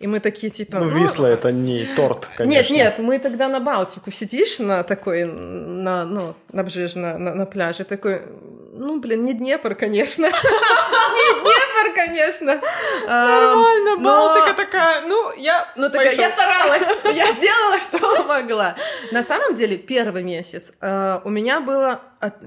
И 0.00 0.06
мы 0.06 0.20
такие, 0.20 0.50
типа... 0.50 0.78
Ну, 0.78 0.84
ну 0.84 0.90
Висла— 0.90 1.26
это 1.28 1.50
не 1.50 1.84
торт, 1.96 2.30
конечно. 2.36 2.56
Нет, 2.56 2.70
нет, 2.70 2.98
мы 2.98 3.18
тогда 3.18 3.48
на 3.48 3.58
Балтику 3.58 4.12
сидишь 4.12 4.60
на 4.60 4.84
такой, 4.84 5.24
на, 5.24 6.04
ну, 6.04 6.34
на 6.52 6.62
на, 6.62 7.18
на, 7.18 7.34
на 7.34 7.46
пляже, 7.46 7.82
такой, 7.82 8.22
ну, 8.72 9.00
блин, 9.00 9.24
не 9.24 9.34
Днепр, 9.34 9.74
конечно. 9.74 10.26
Не 11.18 11.40
Днепр, 11.40 11.94
конечно. 11.94 12.60
Нормально, 13.08 13.96
Балтика 13.96 14.54
такая, 14.54 15.02
ну, 15.06 15.32
я 15.36 15.66
Ну, 15.74 15.90
такая, 15.90 16.14
я 16.14 16.30
старалась, 16.30 16.82
я 17.16 17.32
сделала, 17.32 17.80
что 17.80 18.24
могла. 18.24 18.76
На 19.10 19.24
самом 19.24 19.56
деле, 19.56 19.76
первый 19.76 20.22
месяц 20.22 20.74
у 20.80 21.30
меня 21.30 21.60
было... 21.60 22.00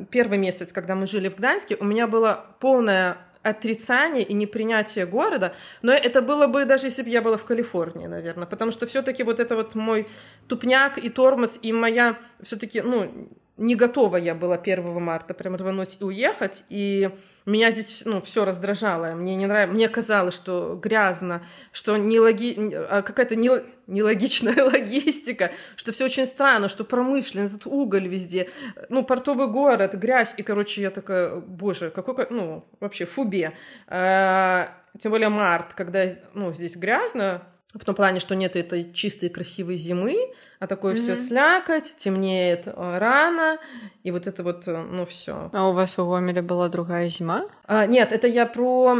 Первый 0.09 0.37
месяц, 0.37 0.71
когда 0.71 0.95
мы 0.95 1.07
жили 1.07 1.27
в 1.27 1.35
Гданьске, 1.35 1.75
у 1.79 1.85
меня 1.85 2.07
было 2.07 2.45
полное 2.59 3.17
отрицание 3.43 4.23
и 4.23 4.33
непринятие 4.33 5.05
города, 5.05 5.53
но 5.81 5.91
это 5.91 6.21
было 6.21 6.47
бы 6.47 6.65
даже 6.65 6.87
если 6.87 7.03
бы 7.03 7.09
я 7.09 7.21
была 7.21 7.37
в 7.37 7.45
Калифорнии, 7.45 8.07
наверное, 8.07 8.45
потому 8.45 8.71
что 8.71 8.85
все-таки 8.85 9.23
вот 9.23 9.39
это 9.39 9.55
вот 9.55 9.75
мой 9.75 10.07
тупняк 10.47 10.97
и 10.97 11.09
тормоз 11.09 11.59
и 11.61 11.73
моя 11.73 12.17
все-таки, 12.41 12.81
ну, 12.81 13.29
не 13.57 13.75
готова 13.75 14.17
я 14.17 14.33
была 14.33 14.55
1 14.55 15.01
марта 15.01 15.33
прям 15.33 15.55
рвануть 15.55 15.97
и 15.99 16.03
уехать, 16.03 16.63
и 16.69 17.09
меня 17.45 17.71
здесь 17.71 18.03
ну, 18.05 18.21
все 18.21 18.45
раздражало, 18.45 19.13
мне 19.13 19.35
не 19.35 19.45
нравилось, 19.45 19.75
мне 19.75 19.89
казалось, 19.89 20.33
что 20.33 20.79
грязно, 20.81 21.43
что 21.71 21.97
не 21.97 22.19
логи... 22.19 22.55
А 22.89 23.01
какая-то 23.01 23.35
не... 23.35 23.49
нелогичная 23.87 24.63
логистика, 24.71 25.51
что 25.75 25.91
все 25.91 26.05
очень 26.05 26.25
странно, 26.25 26.69
что 26.69 26.83
промышленность, 26.83 27.55
этот 27.55 27.67
уголь 27.67 28.07
везде, 28.07 28.49
ну, 28.89 29.03
портовый 29.03 29.47
город, 29.47 29.95
грязь, 29.95 30.33
и, 30.37 30.43
короче, 30.43 30.81
я 30.81 30.89
такая, 30.89 31.35
боже, 31.35 31.91
какой, 31.91 32.27
ну, 32.29 32.65
вообще 32.79 33.05
фубе. 33.05 33.53
А, 33.87 34.69
тем 34.97 35.11
более 35.11 35.29
март, 35.29 35.73
когда, 35.73 36.05
ну, 36.33 36.53
здесь 36.53 36.75
грязно, 36.75 37.43
в 37.73 37.85
том 37.85 37.95
плане, 37.95 38.19
что 38.19 38.35
нет 38.35 38.55
этой 38.55 38.91
чистой 38.91 39.29
красивой 39.29 39.77
зимы, 39.77 40.17
а 40.59 40.67
такое 40.67 40.93
mm-hmm. 40.93 41.01
все 41.01 41.15
слякоть, 41.15 41.95
темнеет 41.95 42.67
э, 42.67 42.97
рано, 42.97 43.57
и 44.03 44.11
вот 44.11 44.27
это 44.27 44.43
вот, 44.43 44.67
э, 44.67 44.77
ну 44.77 45.05
все. 45.05 45.49
А 45.53 45.69
у 45.69 45.73
вас 45.73 45.97
у 45.97 46.09
Гомеля 46.09 46.41
была 46.41 46.67
другая 46.67 47.09
зима? 47.09 47.45
А, 47.65 47.85
нет, 47.85 48.11
это 48.11 48.27
я 48.27 48.45
про, 48.45 48.97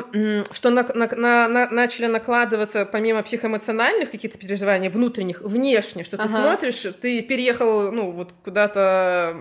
что 0.54 0.70
на, 0.70 0.84
на, 0.96 1.08
на, 1.16 1.48
на, 1.48 1.70
начали 1.70 2.06
накладываться 2.06 2.86
помимо 2.86 3.24
психоэмоциональных 3.24 4.10
каких-то 4.10 4.38
переживаний, 4.38 4.90
внутренних, 4.90 5.42
внешне, 5.42 6.04
что 6.04 6.16
ага. 6.16 6.28
ты 6.28 6.34
смотришь, 6.34 6.96
ты 7.02 7.22
переехал, 7.22 7.92
ну 7.92 8.12
вот 8.12 8.34
куда-то 8.44 9.36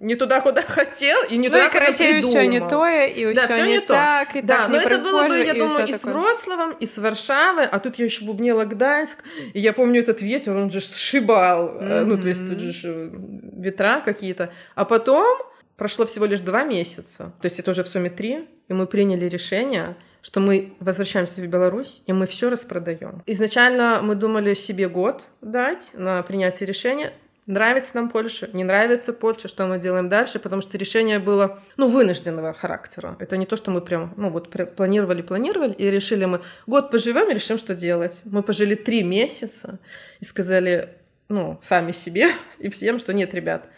не 0.00 0.14
туда, 0.14 0.40
куда 0.40 0.62
хотел, 0.66 1.18
и 1.28 1.36
не 1.36 1.48
ну, 1.48 1.54
туда, 1.54 1.66
и, 1.66 1.72
короче, 1.72 1.92
куда 1.92 2.08
придумал. 2.08 2.30
все 2.30 2.46
не 2.46 2.60
то, 2.60 2.86
и 2.86 3.34
да, 3.34 3.44
все, 3.46 3.64
не, 3.64 3.72
не 3.72 3.80
так, 3.80 4.32
то. 4.32 4.38
и 4.38 4.42
да, 4.42 4.56
так 4.56 4.68
но 4.68 4.76
не 4.76 4.84
это 4.84 4.98
было 4.98 5.28
бы, 5.28 5.38
я 5.38 5.52
и 5.52 5.58
думаю, 5.58 5.86
и 5.86 5.92
с 5.92 6.04
Вроцлавом, 6.04 6.72
и 6.72 6.86
с 6.86 6.98
Варшавой, 6.98 7.66
а 7.66 7.78
тут 7.78 7.96
я 7.98 8.04
еще 8.04 8.24
бубнила 8.24 8.64
Гданьск, 8.64 9.24
и 9.52 9.60
я 9.60 9.72
помню 9.72 10.00
этот 10.00 10.22
ветер, 10.22 10.56
он 10.56 10.70
же 10.70 10.80
сшибал, 10.80 11.76
mm-hmm. 11.76 12.04
ну, 12.04 12.20
то 12.20 12.28
есть 12.28 12.48
тут 12.48 12.60
же 12.60 13.10
ветра 13.12 14.02
какие-то. 14.04 14.50
А 14.74 14.84
потом 14.84 15.26
прошло 15.76 16.06
всего 16.06 16.26
лишь 16.26 16.40
два 16.40 16.64
месяца, 16.64 17.32
то 17.40 17.44
есть 17.44 17.58
это 17.58 17.70
уже 17.70 17.82
в 17.84 17.88
сумме 17.88 18.10
три, 18.10 18.48
и 18.68 18.72
мы 18.72 18.86
приняли 18.86 19.28
решение, 19.28 19.96
что 20.26 20.40
мы 20.40 20.74
возвращаемся 20.80 21.40
в 21.40 21.46
Беларусь, 21.46 22.02
и 22.06 22.12
мы 22.12 22.26
все 22.26 22.50
распродаем. 22.50 23.22
Изначально 23.26 24.00
мы 24.02 24.16
думали 24.16 24.54
себе 24.54 24.88
год 24.88 25.24
дать 25.40 25.92
на 25.94 26.20
принятие 26.22 26.66
решения, 26.66 27.12
Нравится 27.46 27.92
нам 27.94 28.08
Польша, 28.10 28.50
не 28.52 28.64
нравится 28.64 29.12
Польша, 29.12 29.46
что 29.46 29.66
мы 29.66 29.78
делаем 29.78 30.08
дальше, 30.08 30.40
потому 30.40 30.62
что 30.62 30.76
решение 30.78 31.20
было, 31.20 31.60
ну, 31.76 31.88
вынужденного 31.88 32.52
характера. 32.52 33.16
Это 33.20 33.36
не 33.36 33.46
то, 33.46 33.54
что 33.54 33.70
мы 33.70 33.80
прям, 33.80 34.12
ну, 34.16 34.30
вот 34.30 34.50
планировали, 34.74 35.22
планировали, 35.22 35.72
и 35.72 35.88
решили 35.88 36.24
мы, 36.24 36.40
год 36.66 36.90
поживем 36.90 37.30
и 37.30 37.34
решим, 37.34 37.56
что 37.56 37.76
делать. 37.76 38.22
Мы 38.24 38.42
пожили 38.42 38.74
три 38.74 39.04
месяца 39.04 39.78
и 40.18 40.24
сказали, 40.24 40.88
ну, 41.28 41.58
сами 41.62 41.92
себе 41.92 42.32
и 42.58 42.68
всем, 42.68 42.98
что 42.98 43.12
нет, 43.12 43.32
ребят, 43.32 43.68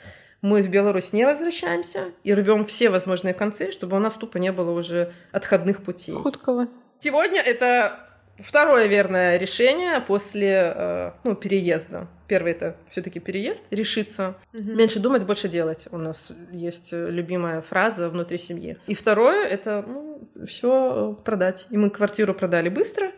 мы 0.41 0.63
в 0.63 0.71
Беларусь 0.71 1.13
не 1.13 1.27
возвращаемся 1.27 2.13
и 2.25 2.33
рвем 2.33 2.65
все 2.65 2.89
возможные 2.89 3.35
концы, 3.35 3.71
чтобы 3.71 3.99
у 3.99 4.01
нас 4.01 4.15
тупо 4.15 4.39
не 4.39 4.51
было 4.51 4.71
уже 4.71 5.13
отходных 5.31 5.83
путей. 5.83 6.15
Хуткого. 6.15 6.69
Сегодня 7.01 7.43
это 7.43 8.08
второе 8.45 8.87
верное 8.87 9.39
решение 9.39 10.01
после 10.01 10.73
э, 10.75 11.11
ну, 11.25 11.35
переезда. 11.35 12.07
Первый 12.27 12.53
это 12.53 12.77
все-таки 12.89 13.21
переезд, 13.21 13.65
решиться. 13.71 14.35
Угу. 14.55 14.63
Меньше 14.63 15.01
думать, 15.01 15.25
больше 15.25 15.49
делать. 15.49 15.89
У 15.91 15.99
нас 15.99 16.33
есть 16.53 16.93
любимая 16.93 17.63
фраза 17.63 18.09
внутри 18.11 18.39
семьи. 18.39 18.77
И 18.87 18.95
второе 18.95 19.47
это 19.47 19.85
ну, 19.87 20.29
все 20.47 21.19
продать. 21.25 21.67
И 21.71 21.77
мы 21.77 21.91
квартиру 21.91 22.35
продали 22.35 22.69
быстро. 22.69 23.13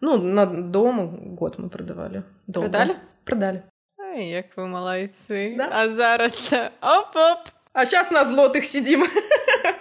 Ну, 0.00 0.18
на 0.18 0.46
дом 0.46 1.34
год 1.34 1.58
мы 1.58 1.68
продавали. 1.68 2.22
Долго. 2.46 2.68
Продали? 2.68 2.96
Продали. 3.24 3.62
Ай, 3.98 4.28
як 4.28 4.56
ви 4.56 4.66
молодці. 4.66 5.54
Да? 5.56 5.68
А 5.72 5.90
зараз 5.90 6.54
оп-оп. 6.80 7.48
А 7.72 7.86
сейчас 7.86 8.10
на 8.10 8.24
злотых 8.24 8.64
сидим. 8.64 9.06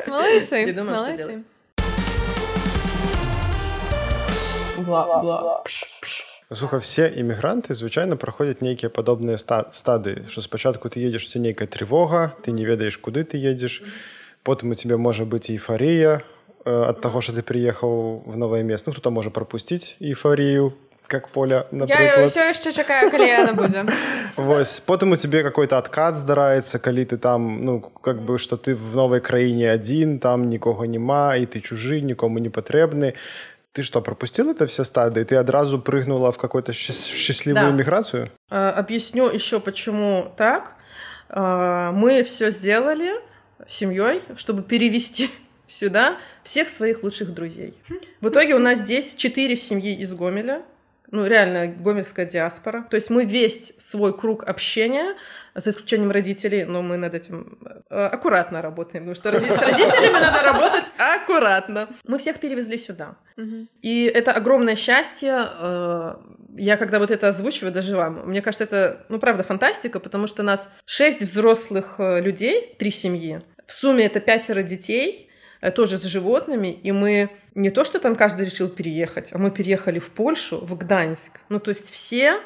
Молодцы. 0.07 0.63
И 0.69 0.71
думаем, 0.71 0.95
Молодцы. 0.95 1.23
что 1.23 1.27
делать. 1.27 1.43
Бла, 4.85 5.21
бла. 5.21 5.61
Пш, 5.65 5.99
пш. 6.01 6.31
Слухай, 6.53 6.79
все 6.79 7.11
іммігранти, 7.15 7.73
звичайно, 7.73 8.17
проходять 8.17 8.61
нейкія 8.61 8.89
падобныя 8.89 9.37
стадыі, 9.37 10.27
што 10.27 10.41
спачатку 10.41 10.89
ты 10.91 10.99
едзеш 10.99 11.31
ці 11.31 11.39
нейкая 11.39 11.67
трывога, 11.67 12.35
ты 12.43 12.51
не 12.51 12.65
ведаеш, 12.65 12.97
куды 12.97 13.23
ты 13.23 13.39
едзеш. 13.39 13.83
Потым 14.43 14.71
у 14.71 14.75
тебе 14.75 14.97
можа 14.97 15.23
быць 15.23 15.47
эйфарія 15.47 16.27
ад 16.65 16.99
таго, 16.99 17.21
што 17.21 17.31
ты 17.31 17.41
прыехаў 17.41 18.27
в 18.27 18.35
новае 18.35 18.63
место. 18.63 18.91
Ну, 18.91 18.99
хто 18.99 19.11
можа 19.11 19.31
прапусціць 19.31 19.95
эйфарію, 20.01 20.73
как 21.11 21.27
поля 21.27 21.67
напрыклад. 21.71 22.19
Я 22.19 22.23
ўсё 22.23 22.47
яшчэ 22.47 22.71
чакаю, 22.71 23.11
калі 23.11 23.27
яна 23.27 23.51
будзе. 23.51 23.83
Вось 24.39 24.79
потым 24.87 25.11
у 25.11 25.17
тебе 25.19 25.43
какой-то 25.43 25.77
адкат 25.77 26.15
здараецца, 26.15 26.79
калі 26.79 27.03
ты 27.03 27.17
там 27.19 27.59
ну 27.59 27.79
как 27.79 28.23
бы 28.23 28.39
што 28.39 28.55
ты 28.55 28.75
в 28.75 28.95
новай 28.95 29.19
краіне 29.19 29.75
адзін, 29.75 30.19
там 30.19 30.47
нікога 30.47 30.87
няма 30.87 31.35
і 31.35 31.45
ты 31.45 31.59
чужы, 31.59 31.99
нікому 31.99 32.39
не 32.39 32.47
патрэбны. 32.47 33.13
Ты 33.73 33.83
что, 33.83 34.01
пропустил 34.01 34.51
это 34.51 34.65
все 34.67 34.83
стадии? 34.83 35.23
Ты 35.23 35.37
одразу 35.37 35.79
прыгнула 35.79 36.31
в 36.33 36.37
какую-то 36.37 36.73
счастливую 36.73 37.71
да. 37.71 37.71
миграцию? 37.71 38.31
А, 38.49 38.71
объясню 38.71 39.29
еще, 39.29 39.61
почему 39.61 40.33
так. 40.35 40.75
А, 41.29 41.91
мы 41.93 42.23
все 42.23 42.51
сделали 42.51 43.13
семьей, 43.67 44.21
чтобы 44.35 44.61
перевести 44.61 45.29
сюда 45.67 46.17
всех 46.43 46.67
своих 46.67 47.03
лучших 47.03 47.33
друзей. 47.33 47.73
В 48.19 48.27
итоге 48.27 48.55
у 48.55 48.59
нас 48.59 48.79
здесь 48.79 49.15
четыре 49.15 49.55
семьи 49.55 49.95
из 49.95 50.13
Гомеля, 50.13 50.63
ну, 51.11 51.25
реально, 51.25 51.67
гомельская 51.67 52.25
диаспора. 52.25 52.85
То 52.89 52.95
есть 52.95 53.09
мы 53.09 53.25
весь 53.25 53.73
свой 53.77 54.17
круг 54.17 54.43
общения, 54.43 55.15
за 55.53 55.71
исключением 55.71 56.11
родителей, 56.11 56.63
но 56.63 56.81
мы 56.81 56.95
над 56.95 57.13
этим 57.13 57.57
э, 57.89 58.05
аккуратно 58.05 58.61
работаем, 58.61 59.05
потому 59.05 59.15
что 59.15 59.29
с 59.31 59.61
родителями 59.61 60.13
надо 60.13 60.43
работать 60.43 60.91
аккуратно. 60.97 61.89
Мы 62.07 62.17
всех 62.19 62.39
перевезли 62.39 62.77
сюда. 62.77 63.15
И 63.81 64.05
это 64.05 64.31
огромное 64.31 64.75
счастье. 64.75 65.45
Э, 65.59 66.15
я 66.55 66.77
когда 66.77 66.99
вот 66.99 67.11
это 67.11 67.27
озвучиваю 67.27 67.73
даже 67.73 67.95
вам, 67.95 68.29
мне 68.29 68.41
кажется, 68.41 68.63
это, 68.63 69.05
ну, 69.09 69.19
правда, 69.19 69.43
фантастика, 69.43 69.99
потому 69.99 70.27
что 70.27 70.43
нас 70.43 70.71
шесть 70.85 71.21
взрослых 71.21 71.95
э, 71.97 72.21
людей, 72.21 72.73
три 72.77 72.91
семьи, 72.91 73.41
в 73.65 73.73
сумме 73.73 74.05
это 74.05 74.19
пятеро 74.19 74.63
детей, 74.63 75.30
тоже 75.69 75.99
с 75.99 76.03
животными, 76.03 76.69
и 76.69 76.91
мы 76.91 77.29
не 77.53 77.69
то, 77.69 77.85
что 77.85 77.99
там 77.99 78.15
каждый 78.15 78.45
решил 78.45 78.69
переехать, 78.69 79.31
а 79.33 79.37
мы 79.37 79.51
переехали 79.51 79.99
в 79.99 80.09
Польшу, 80.09 80.57
в 80.57 80.75
Гданьск. 80.75 81.39
Ну, 81.49 81.59
то 81.59 81.69
есть 81.69 81.91
все 81.91 82.39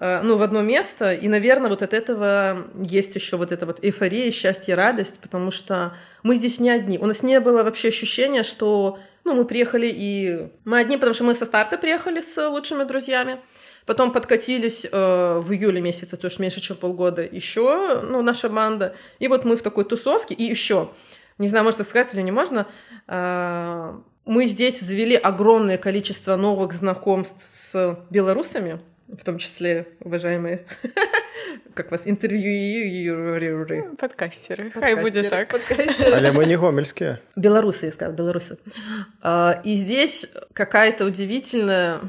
э, 0.00 0.20
ну, 0.22 0.36
в 0.38 0.42
одно 0.42 0.62
место, 0.62 1.12
и, 1.12 1.28
наверное, 1.28 1.68
вот 1.68 1.82
от 1.82 1.92
этого 1.92 2.66
есть 2.80 3.14
еще 3.14 3.36
вот 3.36 3.52
эта 3.52 3.66
вот 3.66 3.84
эйфория, 3.84 4.30
счастье, 4.30 4.74
радость, 4.74 5.20
потому 5.20 5.50
что 5.50 5.92
мы 6.22 6.36
здесь 6.36 6.60
не 6.60 6.70
одни. 6.70 6.98
У 6.98 7.06
нас 7.06 7.22
не 7.22 7.38
было 7.40 7.62
вообще 7.62 7.88
ощущения, 7.88 8.42
что, 8.44 8.98
ну, 9.24 9.34
мы 9.34 9.44
приехали 9.44 9.92
и... 9.94 10.48
Мы 10.64 10.78
одни, 10.78 10.96
потому 10.96 11.14
что 11.14 11.24
мы 11.24 11.34
со 11.34 11.44
старта 11.46 11.76
приехали 11.76 12.20
с 12.20 12.48
лучшими 12.48 12.84
друзьями, 12.84 13.38
потом 13.86 14.12
подкатились 14.12 14.86
э, 14.90 15.38
в 15.40 15.52
июле 15.52 15.80
месяце, 15.80 16.16
то 16.16 16.28
есть 16.28 16.38
меньше, 16.38 16.60
чем 16.60 16.76
полгода, 16.76 17.22
еще, 17.22 18.00
ну, 18.02 18.22
наша 18.22 18.48
банда, 18.48 18.94
и 19.18 19.28
вот 19.28 19.44
мы 19.44 19.56
в 19.56 19.62
такой 19.62 19.84
тусовке, 19.84 20.34
и 20.34 20.44
еще, 20.44 20.90
не 21.38 21.48
знаю, 21.48 21.64
может 21.64 21.78
так 21.78 21.86
сказать 21.86 22.14
или 22.14 22.22
не 22.22 22.32
можно, 22.32 22.66
э, 23.08 23.94
мы 24.24 24.46
здесь 24.46 24.80
завели 24.80 25.16
огромное 25.16 25.78
количество 25.78 26.36
новых 26.36 26.72
знакомств 26.72 27.44
с 27.46 27.98
белорусами, 28.10 28.80
в 29.08 29.22
том 29.22 29.38
числе 29.38 29.86
уважаемые, 30.00 30.66
как 31.74 31.90
вас, 31.90 32.06
интервьюеры. 32.06 33.96
Подкастеры. 33.98 34.70
Хай 34.70 34.94
будет 34.94 35.28
так. 35.30 35.48
Подкастеры. 35.48 36.12
Але 36.16 36.32
мы 36.32 36.46
не 36.46 36.56
гомельские. 36.56 37.20
Белорусы, 37.36 37.86
я 37.86 37.92
сказала, 37.92 38.14
белорусы. 38.14 38.58
А, 39.22 39.60
И 39.64 39.76
здесь 39.76 40.26
какая-то 40.52 41.04
удивительная, 41.04 42.00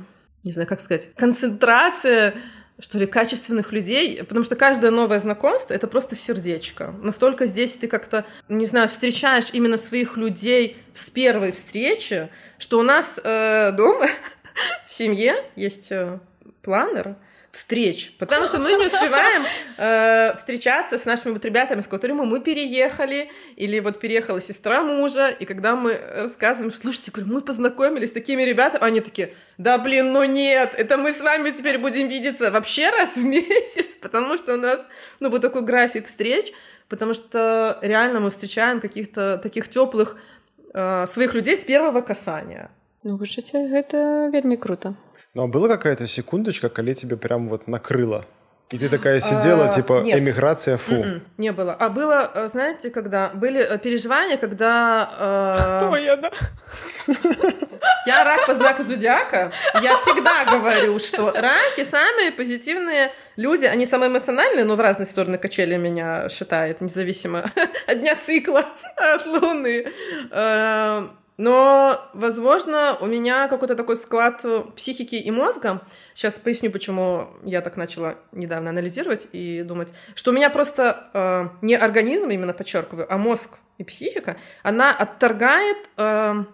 не 0.44 0.54
знаю, 0.54 0.68
как 0.68 0.80
сказать, 0.80 1.10
концентрация 1.16 2.34
что 2.80 2.98
ли, 2.98 3.06
качественных 3.06 3.72
людей, 3.72 4.24
потому 4.24 4.44
что 4.44 4.56
каждое 4.56 4.92
новое 4.92 5.20
знакомство— 5.20 5.74
это 5.76 5.88
просто 5.88 6.16
сердечко. 6.16 6.94
Настолько 7.02 7.46
здесь 7.46 7.74
ты 7.74 7.88
как-то, 7.88 8.26
не 8.50 8.66
знаю, 8.66 8.90
встречаешь 8.90 9.50
именно 9.54 9.78
своих 9.78 10.18
людей 10.18 10.78
с 10.94 11.10
первой 11.10 11.52
встречи, 11.52 12.30
что 12.58 12.80
у 12.80 12.84
нас 12.84 13.20
э, 13.24 13.72
дома 13.72 14.08
в 14.86 14.94
семье 14.94 15.36
есть 15.56 15.92
э, 15.92 16.20
планер, 16.62 17.16
встреч, 17.56 18.12
потому 18.20 18.48
что 18.48 18.60
мы 18.60 18.74
не 18.74 18.86
успеваем 18.86 19.44
э, 19.78 20.36
встречаться 20.38 20.98
с 20.98 21.06
нашими 21.06 21.32
вот 21.32 21.46
ребятами, 21.46 21.80
с 21.80 21.88
которыми 21.88 22.22
мы 22.26 22.42
переехали, 22.42 23.32
или 23.56 23.80
вот 23.80 24.00
переехала 24.00 24.42
сестра 24.42 24.84
мужа, 24.84 25.30
и 25.30 25.46
когда 25.46 25.76
мы 25.76 25.94
рассказываем, 25.94 26.74
слушайте, 26.74 27.12
говорю, 27.12 27.34
мы 27.34 27.42
познакомились 27.42 28.10
с 28.10 28.12
такими 28.12 28.44
ребятами, 28.44 28.84
они 28.84 29.00
такие, 29.00 29.34
да 29.58 29.78
блин, 29.78 30.12
ну 30.12 30.24
нет, 30.26 30.74
это 30.78 30.98
мы 30.98 31.14
с 31.14 31.22
вами 31.22 31.52
теперь 31.52 31.78
будем 31.78 32.10
видеться 32.10 32.52
вообще 32.52 32.90
раз 32.90 33.16
в 33.16 33.24
месяц, 33.24 33.88
потому 34.02 34.38
что 34.38 34.56
у 34.56 34.58
нас, 34.58 34.86
ну, 35.22 35.30
вот 35.30 35.42
такой 35.42 35.62
график 35.62 36.08
встреч, 36.08 36.52
потому 36.90 37.14
что 37.14 37.80
реально 37.82 38.20
мы 38.20 38.32
встречаем 38.32 38.82
каких-то 38.82 39.38
таких 39.38 39.70
теплых 39.70 40.18
э, 40.74 41.08
своих 41.08 41.34
людей 41.34 41.56
с 41.56 41.64
первого 41.64 42.02
касания. 42.02 42.70
Ну, 43.04 43.18
вважаце, 43.18 43.68
гэта 43.70 44.30
вельмі 44.34 44.58
круто. 44.58 44.96
Ну, 45.36 45.44
а 45.44 45.48
была 45.48 45.68
какая-то 45.68 46.08
секундочка, 46.08 46.70
коли 46.70 46.94
тебе 46.94 47.18
прям 47.18 47.48
вот 47.50 47.68
накрыло? 47.68 48.26
И 48.72 48.80
ты 48.80 48.90
такая 48.90 49.20
сидела, 49.20 49.66
А, 49.66 49.72
типа, 49.72 50.02
нет. 50.04 50.18
эмиграция, 50.18 50.78
фу. 50.78 50.96
М-м, 50.96 51.22
Не 51.38 51.52
было. 51.52 51.74
А 51.74 51.90
было, 51.90 52.32
э, 52.34 52.48
знаете, 52.48 52.90
когда 52.90 53.30
были 53.34 53.62
э, 53.62 53.78
переживания, 53.78 54.38
когда 54.38 55.92
э, 55.92 56.00
я, 56.04 56.16
да? 56.16 56.32
я 58.08 58.24
рак 58.24 58.48
по 58.48 58.56
знаку 58.56 58.84
зодиака, 58.84 59.52
я 59.84 59.96
всегда 59.98 60.46
говорю, 60.46 60.98
что 61.00 61.32
раки 61.32 61.84
самые 61.84 62.32
позитивные 62.32 63.12
люди, 63.36 63.66
они 63.66 63.86
самые 63.86 64.10
эмоциональные, 64.10 64.64
но 64.66 64.76
в 64.76 64.80
разные 64.80 65.06
стороны 65.06 65.38
качели 65.38 65.76
меня 65.78 66.28
считает, 66.30 66.82
независимо 66.82 67.44
от 67.88 68.00
дня 68.00 68.16
цикла, 68.16 68.66
от 68.96 69.26
луны. 69.28 69.86
Э, 71.38 71.42
Но, 71.42 72.00
возможно, 72.14 72.98
у 73.02 73.08
меня 73.08 73.48
какой-то 73.48 73.76
такой 73.76 73.98
склад 73.98 74.46
психики 74.76 75.16
и 75.16 75.32
мозга. 75.32 75.82
Сейчас 76.14 76.40
поясню, 76.40 76.72
почему 76.72 77.28
я 77.44 77.62
так 77.62 77.78
начала 77.78 78.16
недавно 78.32 78.70
анализировать 78.70 79.28
и 79.34 79.64
думать, 79.64 79.94
что 80.16 80.32
у 80.32 80.34
меня 80.34 80.50
просто 80.50 81.10
э, 81.14 81.48
не 81.62 81.76
организм, 81.76 82.30
именно 82.30 82.54
подчеркиваю, 82.54 83.12
а 83.12 83.18
мозг 83.18 83.58
и 83.78 83.84
психика, 83.84 84.38
она 84.64 84.96
отторгает 84.96 85.78
э, 85.98 86.46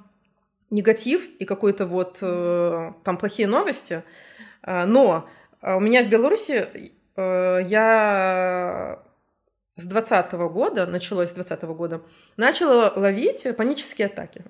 негатив 0.72 1.30
и 1.40 1.46
какой-то 1.46 1.86
вот 1.86 2.18
э, 2.22 2.92
там 3.04 3.18
плохие 3.18 3.48
новости. 3.48 4.04
Э, 4.64 4.86
но 4.86 5.30
э, 5.62 5.76
у 5.76 5.80
меня 5.80 6.04
в 6.04 6.10
Беларуси 6.10 6.92
э, 7.16 7.60
я 7.66 9.00
с 9.76 9.86
20 9.88 10.32
года, 10.34 10.88
началось 10.88 11.30
с 11.30 11.34
20 11.34 11.64
года, 11.64 12.02
начала 12.36 12.92
ловить 12.96 13.48
панические 13.56 14.08
атаки. 14.08 14.44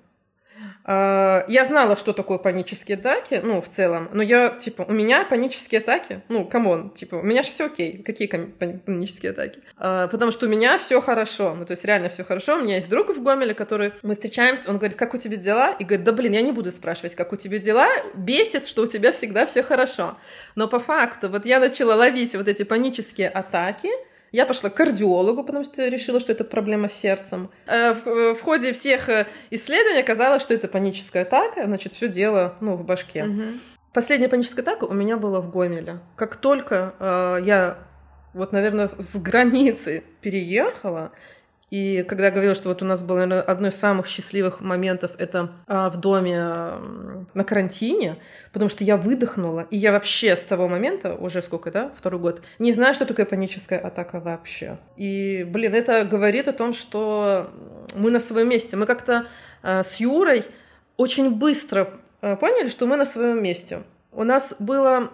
Э, 0.84 1.44
Я 1.48 1.64
знала, 1.64 1.96
что 1.96 2.12
такое 2.12 2.38
панические 2.38 2.96
атаки, 2.98 3.40
ну, 3.42 3.60
в 3.60 3.68
целом, 3.68 4.08
но 4.12 4.22
я, 4.22 4.48
типа, 4.48 4.82
у 4.88 4.92
меня 4.92 5.24
панические 5.24 5.80
атаки, 5.80 6.22
ну, 6.28 6.44
come 6.44 6.70
on, 6.70 6.90
типа, 6.90 7.16
у 7.16 7.22
меня 7.22 7.42
же 7.42 7.50
все 7.50 7.66
окей, 7.66 8.02
какие 8.02 8.26
панические 8.28 9.30
атаки? 9.32 9.60
Э, 9.78 10.08
Потому 10.10 10.32
что 10.32 10.46
у 10.46 10.48
меня 10.48 10.78
все 10.78 11.00
хорошо, 11.00 11.54
ну, 11.54 11.64
то 11.64 11.72
есть 11.72 11.84
реально 11.84 12.08
все 12.08 12.24
хорошо, 12.24 12.56
у 12.56 12.62
меня 12.62 12.76
есть 12.76 12.88
друг 12.88 13.10
в 13.10 13.22
Гомеле, 13.22 13.54
который, 13.54 13.92
мы 14.02 14.14
встречаемся, 14.14 14.68
он 14.70 14.78
говорит, 14.78 14.96
как 14.96 15.14
у 15.14 15.18
тебя 15.18 15.36
дела? 15.36 15.70
И 15.78 15.84
говорит, 15.84 16.04
да, 16.04 16.12
блин, 16.12 16.32
я 16.32 16.42
не 16.42 16.52
буду 16.52 16.70
спрашивать, 16.72 17.14
как 17.14 17.32
у 17.32 17.36
тебя 17.36 17.58
дела, 17.58 17.88
бесит, 18.14 18.66
что 18.66 18.82
у 18.82 18.86
тебя 18.86 19.12
всегда 19.12 19.46
все 19.46 19.62
хорошо. 19.62 20.16
Но 20.56 20.68
по 20.68 20.78
факту, 20.80 21.28
вот 21.28 21.46
я 21.46 21.60
начала 21.60 21.94
ловить 21.94 22.34
вот 22.34 22.48
эти 22.48 22.64
панические 22.64 23.28
атаки, 23.28 23.88
я 24.32 24.46
пошла 24.46 24.70
к 24.70 24.74
кардиологу, 24.74 25.44
потому 25.44 25.64
что 25.64 25.86
решила, 25.88 26.18
что 26.18 26.32
это 26.32 26.44
проблема 26.44 26.88
с 26.88 26.94
сердцем. 26.94 27.50
Э, 27.66 27.92
В, 27.92 28.08
э, 28.08 28.34
в 28.34 28.40
ходе 28.40 28.72
всех 28.72 29.08
э, 29.08 29.26
исследований 29.50 30.00
оказалось, 30.00 30.42
что 30.42 30.54
это 30.54 30.68
паническая 30.68 31.22
атака, 31.22 31.64
значит, 31.66 31.92
все 31.92 32.08
дело, 32.08 32.56
ну, 32.60 32.74
в 32.76 32.84
башке. 32.84 33.26
Последняя 33.92 34.28
паническая 34.28 34.64
атака 34.64 34.84
у 34.84 34.94
меня 34.94 35.18
была 35.18 35.40
в 35.40 35.50
Гомеле. 35.50 36.00
Как 36.16 36.36
только 36.36 36.94
э, 36.98 37.44
я, 37.44 37.78
вот, 38.32 38.52
наверное, 38.52 38.88
с 38.88 39.16
границы 39.16 40.02
переехала, 40.22 41.12
и 41.72 42.02
когда 42.02 42.26
я 42.26 42.30
говорила, 42.30 42.54
что 42.54 42.68
вот 42.68 42.82
у 42.82 42.84
нас 42.84 43.02
было, 43.02 43.20
наверное, 43.20 43.40
одно 43.40 43.68
из 43.68 43.76
самых 43.76 44.06
счастливых 44.06 44.60
моментов, 44.60 45.12
это 45.16 45.52
а, 45.66 45.88
в 45.88 45.96
доме 45.96 46.36
м, 46.36 47.26
на 47.32 47.44
карантине, 47.44 48.18
потому 48.52 48.68
что 48.68 48.84
я 48.84 48.98
выдохнула, 48.98 49.66
и 49.70 49.78
я 49.78 49.92
вообще 49.92 50.36
с 50.36 50.44
того 50.44 50.68
момента, 50.68 51.14
уже 51.14 51.42
сколько, 51.42 51.70
да, 51.70 51.90
второй 51.96 52.20
год, 52.20 52.42
не 52.58 52.74
знаю, 52.74 52.92
что 52.92 53.06
такое 53.06 53.24
паническая 53.24 53.78
атака 53.78 54.20
вообще. 54.20 54.80
И, 54.98 55.46
блин, 55.48 55.74
это 55.74 56.04
говорит 56.04 56.46
о 56.46 56.52
том, 56.52 56.74
что 56.74 57.50
мы 57.94 58.10
на 58.10 58.20
своем 58.20 58.50
месте. 58.50 58.76
Мы 58.76 58.84
как-то 58.84 59.24
а, 59.62 59.82
с 59.82 59.96
Юрой 59.96 60.44
очень 60.98 61.34
быстро 61.34 61.88
а, 62.20 62.36
поняли, 62.36 62.68
что 62.68 62.86
мы 62.86 62.96
на 62.96 63.06
своем 63.06 63.42
месте. 63.42 63.78
У 64.12 64.24
нас 64.24 64.56
было 64.58 65.10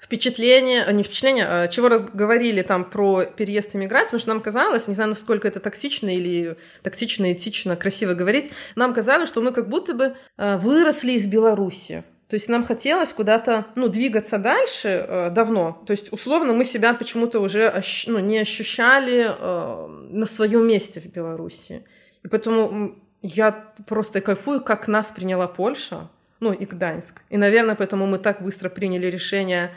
впечатление, 0.00 0.84
а, 0.84 0.92
не 0.92 1.02
впечатление, 1.02 1.46
а 1.48 1.68
чего 1.68 1.88
раз 1.88 2.04
говорили 2.04 2.62
там 2.62 2.84
про 2.84 3.24
переезд 3.24 3.74
и 3.74 3.78
миграцию, 3.78 4.06
потому 4.06 4.20
что 4.20 4.28
нам 4.30 4.40
казалось, 4.40 4.88
не 4.88 4.94
знаю, 4.94 5.10
насколько 5.10 5.48
это 5.48 5.60
токсично 5.60 6.08
или 6.08 6.56
токсично, 6.82 7.32
этично, 7.32 7.76
красиво 7.76 8.14
говорить, 8.14 8.50
нам 8.76 8.92
казалось, 8.92 9.28
что 9.28 9.40
мы 9.40 9.52
как 9.52 9.68
будто 9.68 9.94
бы 9.94 10.14
а, 10.36 10.58
выросли 10.58 11.12
из 11.12 11.26
Беларуси. 11.26 12.04
То 12.28 12.34
есть 12.34 12.48
нам 12.48 12.64
хотелось 12.64 13.12
куда-то, 13.12 13.66
ну, 13.76 13.88
двигаться 13.88 14.38
дальше 14.38 14.88
э, 14.88 15.30
давно. 15.30 15.82
То 15.86 15.92
есть, 15.92 16.10
условно, 16.10 16.52
мы 16.52 16.64
себя 16.64 16.94
почему-то 16.94 17.38
уже 17.38 17.68
ощ- 17.68 18.06
ну, 18.08 18.18
не 18.18 18.38
ощущали 18.38 19.28
э, 19.28 19.86
на 20.10 20.26
своем 20.26 20.66
месте 20.66 21.00
в 21.00 21.06
Беларуси. 21.06 21.84
И 22.24 22.28
поэтому 22.28 22.96
я 23.20 23.52
просто 23.86 24.20
кайфую, 24.20 24.62
как 24.62 24.88
нас 24.88 25.12
приняла 25.12 25.46
Польша, 25.46 26.08
ну, 26.44 26.52
и 26.52 26.66
Гданьск. 26.66 27.22
И, 27.30 27.36
наверное, 27.36 27.74
поэтому 27.74 28.06
мы 28.06 28.18
так 28.18 28.42
быстро 28.42 28.68
приняли 28.68 29.06
решение 29.06 29.70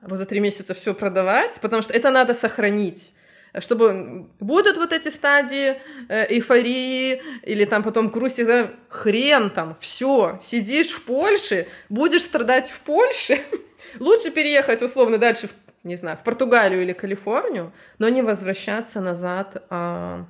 вот 0.00 0.18
за 0.18 0.24
три 0.24 0.40
месяца 0.40 0.74
все 0.74 0.94
продавать, 0.94 1.60
потому 1.60 1.82
что 1.82 1.92
это 1.92 2.10
надо 2.10 2.34
сохранить 2.34 3.12
чтобы 3.58 4.26
будут 4.38 4.76
вот 4.76 4.92
эти 4.92 5.08
стадии 5.08 5.76
э, 6.08 6.26
эйфории 6.34 7.22
или 7.42 7.64
там 7.64 7.82
потом 7.82 8.08
грусти, 8.08 8.44
да, 8.44 8.70
хрен 8.90 9.48
там, 9.48 9.76
все, 9.80 10.38
сидишь 10.42 10.90
в 10.90 11.04
Польше, 11.04 11.66
будешь 11.88 12.22
страдать 12.22 12.70
в 12.70 12.80
Польше, 12.80 13.40
лучше 13.98 14.30
переехать 14.30 14.82
условно 14.82 15.16
дальше, 15.16 15.48
в, 15.48 15.54
не 15.84 15.96
знаю, 15.96 16.18
в 16.18 16.22
Португалию 16.22 16.82
или 16.82 16.92
Калифорнию, 16.92 17.72
но 17.98 18.10
не 18.10 18.20
возвращаться 18.20 19.00
назад 19.00 19.64
а, 19.70 20.26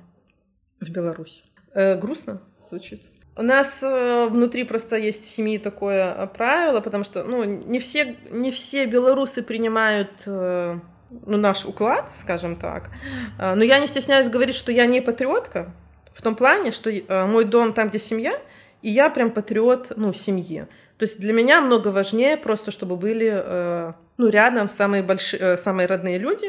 в 0.79 0.89
Беларусь. 0.89 1.43
Э, 1.73 1.99
грустно 1.99 2.41
звучит. 2.63 3.01
У 3.37 3.43
нас 3.43 3.83
э, 3.83 4.27
внутри 4.29 4.63
просто 4.63 4.97
есть 4.97 5.25
семьи 5.25 5.59
такое 5.59 6.11
э, 6.11 6.27
правило, 6.27 6.81
потому 6.81 7.03
что 7.03 7.23
ну, 7.23 7.43
не, 7.43 7.77
все, 7.77 8.15
не 8.31 8.49
все 8.49 8.87
белорусы 8.87 9.43
принимают 9.43 10.09
э, 10.25 10.79
ну, 11.25 11.37
наш 11.37 11.63
уклад, 11.65 12.09
скажем 12.15 12.55
так. 12.55 12.89
Но 13.37 13.63
я 13.63 13.79
не 13.79 13.87
стесняюсь 13.87 14.29
говорить, 14.29 14.55
что 14.55 14.71
я 14.71 14.87
не 14.87 15.01
патриотка, 15.01 15.71
в 16.13 16.21
том 16.23 16.35
плане, 16.35 16.71
что 16.71 16.91
мой 17.27 17.45
дом 17.45 17.73
там, 17.73 17.89
где 17.89 17.99
семья, 17.99 18.33
и 18.81 18.89
я 18.89 19.09
прям 19.09 19.31
патриот, 19.31 19.93
ну, 19.95 20.11
семьи. 20.13 20.65
То 20.97 21.03
есть 21.03 21.19
для 21.19 21.31
меня 21.31 21.61
много 21.61 21.89
важнее 21.89 22.35
просто, 22.35 22.71
чтобы 22.71 22.97
были, 22.97 23.93
ну, 24.17 24.27
рядом 24.27 24.67
самые 24.69 25.03
большие, 25.03 25.57
самые 25.57 25.85
родные 25.87 26.17
люди, 26.17 26.47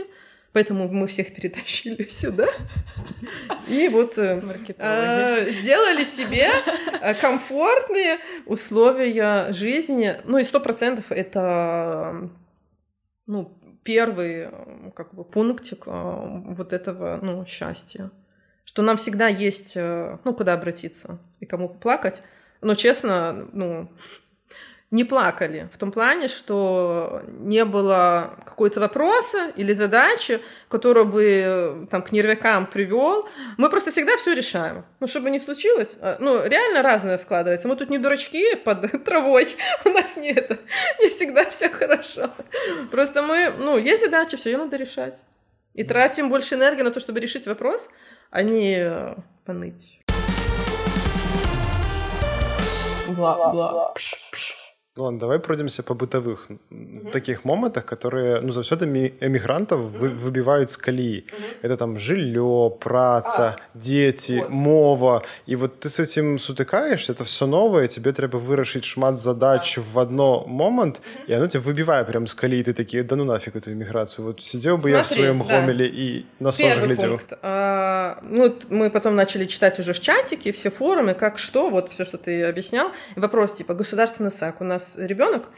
поэтому 0.53 0.89
мы 0.89 1.07
всех 1.07 1.35
перетащили 1.35 2.03
сюда. 2.11 2.49
И 3.69 3.89
вот 3.89 4.19
э, 4.19 4.43
э, 4.79 5.51
сделали 5.51 6.05
себе 6.05 6.49
э, 7.01 7.15
комфортные 7.15 8.19
условия 8.47 9.53
жизни. 9.53 10.17
Ну 10.25 10.39
и 10.39 10.45
сто 10.45 10.61
процентов 10.61 11.07
это 11.11 12.31
ну, 13.27 13.59
первый 13.83 14.49
как 14.95 15.15
бы, 15.15 15.25
пунктик 15.25 15.87
вот 15.87 16.73
этого 16.73 17.19
ну, 17.23 17.45
счастья. 17.47 18.11
Что 18.65 18.83
нам 18.83 18.97
всегда 18.99 19.29
есть 19.29 19.77
ну, 19.77 20.35
куда 20.35 20.55
обратиться 20.55 21.19
и 21.41 21.47
кому 21.47 21.69
плакать. 21.69 22.23
Но 22.61 22.75
честно, 22.75 23.49
ну, 23.53 23.91
не 24.91 25.05
плакали. 25.05 25.69
В 25.73 25.77
том 25.77 25.93
плане, 25.93 26.29
что 26.29 27.23
не 27.29 27.65
было 27.67 28.39
какой-то 28.47 28.81
вопроса 28.81 29.53
или 29.55 29.75
задачи, 29.75 30.41
которую 30.69 31.05
бы 31.07 31.25
э, 31.25 31.87
там 31.91 32.03
к 32.03 32.11
нервякам 32.11 32.65
привел. 32.67 33.29
Мы 33.59 33.69
просто 33.69 33.91
всегда 33.91 34.17
все 34.17 34.33
решаем. 34.33 34.85
Ну, 35.01 35.07
чтобы 35.07 35.31
не 35.31 35.41
случилось. 35.41 35.99
А, 36.01 36.17
ну, 36.21 36.43
реально 36.43 36.83
разное 36.83 37.19
складывается. 37.19 37.69
Мы 37.69 37.77
тут 37.77 37.91
не 37.91 37.99
дурачки 37.99 38.57
под 38.57 39.05
травой. 39.05 39.47
У 39.85 39.91
нас 39.91 40.17
не 40.17 40.33
это. 40.33 40.59
Не 41.01 41.11
всегда 41.11 41.45
все 41.45 41.69
хорошо. 41.69 42.31
Просто 42.91 43.23
мы, 43.23 43.53
ну, 43.59 43.77
есть 43.77 44.03
задача, 44.03 44.39
все 44.39 44.53
ее 44.53 44.59
надо 44.59 44.77
решать. 44.77 45.25
И 45.75 45.85
тратим 45.85 46.31
больше 46.31 46.55
энергии 46.55 46.83
на 46.83 46.91
то, 46.91 46.99
чтобы 46.99 47.21
решить 47.21 47.47
вопрос, 47.47 47.91
а 48.31 48.43
не 48.43 48.79
э, 48.79 49.15
поныть. 49.45 50.01
Бла-бла. 53.09 53.95
Ну, 54.98 55.04
ладно, 55.04 55.20
давай 55.20 55.40
пройдемся 55.40 55.82
по 55.82 55.96
бытовых 55.96 56.46
mm-hmm. 56.50 57.12
таких 57.12 57.46
моментах, 57.46 57.84
которые, 57.84 58.42
ну, 58.44 58.54
заўсёды 58.54 58.86
эмігрантаў 59.20 59.90
вы, 59.90 60.10
mm-hmm. 60.10 60.18
выбіваюць 60.22 60.70
з 60.70 60.78
каліі. 60.78 61.26
Mm-hmm. 61.26 61.66
Это 61.66 61.78
там 61.78 61.98
жыллё, 61.98 62.70
праца, 62.70 63.58
а, 63.58 63.60
дзеці, 63.74 64.40
вот. 64.40 64.50
мова. 64.50 65.22
І 65.48 65.56
вот 65.56 65.80
ты 65.80 65.90
с 65.90 66.00
этим 66.00 66.38
сутыкаешься, 66.38 67.12
это 67.12 67.24
все 67.24 67.48
новое, 67.48 67.88
тебе 67.88 68.12
трэба 68.12 68.38
вырашыць 68.38 68.86
шмат 68.86 69.18
задач 69.18 69.80
а. 69.80 69.82
в 69.82 69.98
одно 69.98 70.46
момент, 70.46 71.02
mm-hmm. 71.02 71.26
и 71.26 71.34
оно 71.34 71.48
тебя 71.48 71.64
выбивае 71.64 72.06
прям 72.06 72.28
з 72.28 72.34
каліі, 72.34 72.64
ты 72.64 72.74
такі, 72.74 73.02
да 73.02 73.16
ну 73.16 73.26
нафиг 73.26 73.56
эту 73.56 73.74
эміграцию. 73.74 74.26
Вот 74.26 74.44
сидел 74.44 74.76
бы 74.76 74.82
Смотри, 74.82 74.98
я 74.98 75.02
в 75.02 75.08
своем 75.08 75.40
да. 75.40 75.46
гомеле 75.46 75.88
и 75.88 76.26
на 76.40 76.52
сож 76.52 76.78
глядел. 76.78 77.10
Пункт. 77.10 77.34
А, 77.42 78.20
ну, 78.22 78.54
мы 78.70 78.92
потом 78.92 79.16
начали 79.16 79.46
читать 79.46 79.80
уже 79.80 79.94
в 79.94 80.00
чатике 80.00 80.52
все 80.52 80.70
форумы, 80.70 81.16
как 81.16 81.40
что, 81.40 81.72
вот 81.72 81.90
все, 81.90 82.06
что 82.06 82.20
ты 82.20 82.44
объяснял. 82.44 82.92
Вопрос 83.16 83.54
типа, 83.54 83.74
государственный 83.74 84.30
САК 84.30 84.62
у 84.62 84.64
нас 84.64 84.84
ребенок, 84.97 85.49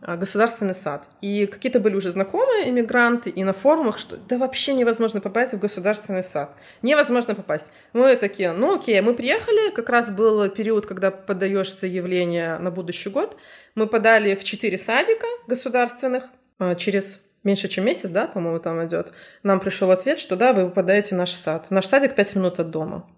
а, 0.00 0.16
государственный 0.16 0.74
сад. 0.74 1.08
И 1.20 1.46
какие-то 1.46 1.80
были 1.80 1.94
уже 1.94 2.10
знакомые 2.10 2.70
иммигранты, 2.70 3.30
и 3.30 3.44
на 3.44 3.52
форумах, 3.52 3.98
что 3.98 4.16
да 4.16 4.38
вообще 4.38 4.74
невозможно 4.74 5.20
попасть 5.20 5.52
в 5.52 5.58
государственный 5.58 6.24
сад. 6.24 6.54
Невозможно 6.82 7.34
попасть. 7.34 7.72
Мы 7.92 8.16
такие, 8.16 8.52
ну 8.52 8.74
окей, 8.76 9.00
мы 9.00 9.14
приехали, 9.14 9.70
как 9.74 9.88
раз 9.88 10.10
был 10.10 10.48
период, 10.48 10.86
когда 10.86 11.10
подаешь 11.10 11.76
заявление 11.78 12.58
на 12.58 12.70
будущий 12.70 13.10
год. 13.10 13.36
Мы 13.74 13.86
подали 13.86 14.34
в 14.34 14.44
четыре 14.44 14.78
садика 14.78 15.26
государственных 15.46 16.30
а, 16.58 16.74
через 16.74 17.26
меньше, 17.44 17.68
чем 17.68 17.84
месяц, 17.84 18.10
да, 18.10 18.26
по-моему, 18.26 18.58
там 18.58 18.84
идет. 18.86 19.12
Нам 19.42 19.60
пришел 19.60 19.90
ответ, 19.90 20.18
что 20.18 20.36
да, 20.36 20.52
вы 20.52 20.68
попадаете 20.68 21.14
в 21.14 21.18
наш 21.18 21.32
сад. 21.32 21.66
Наш 21.70 21.86
садик 21.86 22.14
5 22.14 22.36
минут 22.36 22.60
от 22.60 22.70
дома. 22.70 23.08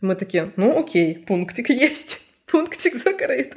Мы 0.00 0.14
такие, 0.14 0.52
ну 0.56 0.78
окей, 0.78 1.24
пунктик 1.26 1.70
есть 1.70 2.27
пунктик 2.50 2.94
закрыт. 3.04 3.56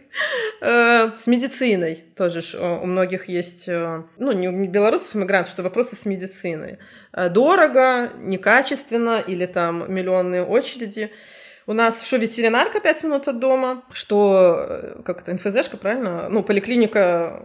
Э, 0.61 1.11
с 1.15 1.27
медициной 1.27 2.03
тоже 2.15 2.41
у 2.59 2.85
многих 2.85 3.29
есть, 3.29 3.67
э, 3.67 4.03
ну, 4.17 4.31
не 4.31 4.49
у 4.49 4.67
белорусов 4.67 5.15
иммигрантов, 5.15 5.51
что 5.51 5.63
вопросы 5.63 5.95
с 5.95 6.05
медициной. 6.05 6.77
Э, 7.13 7.29
дорого, 7.29 8.11
некачественно 8.17 9.21
или 9.25 9.45
там 9.45 9.91
миллионные 9.93 10.43
очереди. 10.43 11.11
У 11.67 11.73
нас 11.73 12.03
что, 12.03 12.17
ветеринарка 12.17 12.79
5 12.79 13.03
минут 13.03 13.27
от 13.27 13.39
дома, 13.39 13.83
что, 13.93 15.01
как 15.05 15.21
это, 15.21 15.33
НФЗшка, 15.33 15.77
правильно? 15.77 16.27
Ну, 16.29 16.43
поликлиника 16.43 17.43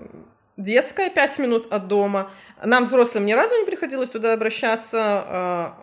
детская 0.57 1.11
5 1.11 1.39
минут 1.39 1.67
от 1.71 1.87
дома. 1.87 2.31
Нам, 2.65 2.85
взрослым, 2.85 3.27
ни 3.27 3.33
разу 3.33 3.55
не 3.57 3.67
приходилось 3.67 4.11
туда 4.11 4.33
обращаться. 4.33 5.75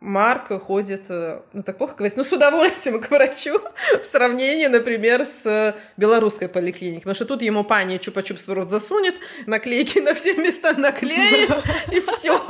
Марк 0.00 0.48
ходит, 0.62 1.06
э, 1.08 1.40
ну 1.54 1.62
так 1.62 1.78
плохо 1.78 1.94
говорить, 1.94 2.16
ну 2.16 2.24
с 2.24 2.30
удовольствием 2.30 3.00
к 3.00 3.10
врачу 3.10 3.60
в 4.02 4.06
сравнении, 4.06 4.66
например, 4.66 5.24
с 5.24 5.74
белорусской 5.96 6.48
поликлиникой. 6.48 7.02
Потому 7.02 7.14
что 7.14 7.24
тут 7.24 7.42
ему 7.42 7.64
пани 7.64 7.96
чупа-чупс 7.96 8.46
в 8.46 8.52
рот 8.52 8.70
засунет, 8.70 9.14
наклейки 9.46 9.98
на 10.00 10.14
все 10.14 10.34
места 10.34 10.74
наклеит, 10.74 11.50
и 11.92 12.00
все. 12.00 12.40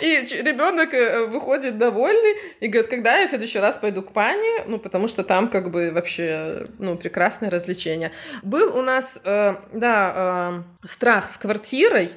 И 0.00 0.42
ребенок 0.42 0.94
э, 0.94 1.26
выходит 1.26 1.76
довольный 1.76 2.36
и 2.60 2.68
говорит, 2.68 2.88
когда 2.88 3.18
я 3.18 3.26
в 3.26 3.30
следующий 3.30 3.58
раз 3.58 3.76
пойду 3.76 4.02
к 4.02 4.12
пани, 4.12 4.68
ну 4.68 4.78
потому 4.78 5.08
что 5.08 5.24
там 5.24 5.48
как 5.48 5.70
бы 5.72 5.90
вообще, 5.90 6.66
ну, 6.78 6.96
прекрасное 6.96 7.50
развлечение. 7.50 8.12
Был 8.42 8.76
у 8.78 8.82
нас, 8.82 9.20
э, 9.24 9.54
да, 9.72 10.62
э, 10.82 10.86
страх 10.86 11.28
с 11.28 11.36
квартирой, 11.36 12.10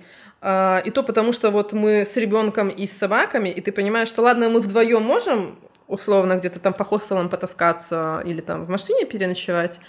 и 0.46 0.92
то 0.92 1.02
потому, 1.02 1.34
что 1.34 1.50
вот 1.50 1.74
мы 1.74 2.06
с 2.06 2.16
ребенком 2.18 2.70
и 2.70 2.86
с 2.86 2.96
собаками, 2.96 3.50
и 3.50 3.62
ты 3.62 3.72
понимаешь, 3.72 4.10
что 4.10 4.22
ладно, 4.22 4.50
мы 4.50 4.60
вдвоем 4.60 5.02
можем 5.02 5.58
условно 5.88 6.38
где-то 6.38 6.60
там 6.60 6.74
по 6.74 6.84
хостелам 6.84 7.30
потаскаться 7.30 8.22
или 8.26 8.42
там 8.42 8.64
в 8.64 8.70
машине 8.70 9.06
переночевать, 9.06 9.80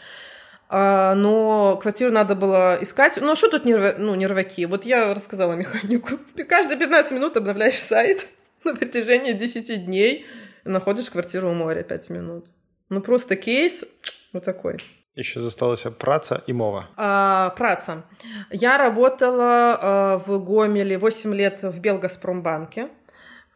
а, 0.69 1.15
но 1.15 1.77
квартиру 1.81 2.11
надо 2.11 2.35
было 2.35 2.79
искать. 2.81 3.19
Ну, 3.21 3.33
а 3.33 3.37
что 3.37 3.51
тут 3.51 3.65
нерв... 3.65 3.99
ну, 3.99 4.15
нерваки? 4.15 4.65
Вот 4.65 4.85
я 4.85 5.15
рассказала 5.15 5.53
механику. 5.53 6.19
Каждые 6.49 6.79
15 6.79 7.13
минут 7.13 7.37
обновляешь 7.37 7.79
сайт 7.79 8.27
на 8.65 8.75
протяжении 8.75 9.33
10 9.33 9.87
дней, 9.87 10.27
находишь 10.65 11.11
квартиру 11.11 11.51
у 11.51 11.55
моря 11.55 11.83
5 11.83 12.11
минут. 12.11 12.53
Ну, 12.89 13.01
просто 13.01 13.37
кейс 13.37 13.85
вот 14.33 14.45
такой. 14.45 14.79
Еще 15.17 15.41
засталася 15.41 15.91
праца 15.91 16.43
и 16.47 16.53
мова. 16.53 16.89
А, 16.97 17.51
праца. 17.57 18.03
Я 18.51 18.77
работала 18.77 19.79
а, 19.81 20.19
в 20.27 20.39
Гомеле 20.45 20.99
8 20.99 21.35
лет 21.35 21.63
в 21.63 21.81
Белгазпромбанке. 21.81 22.89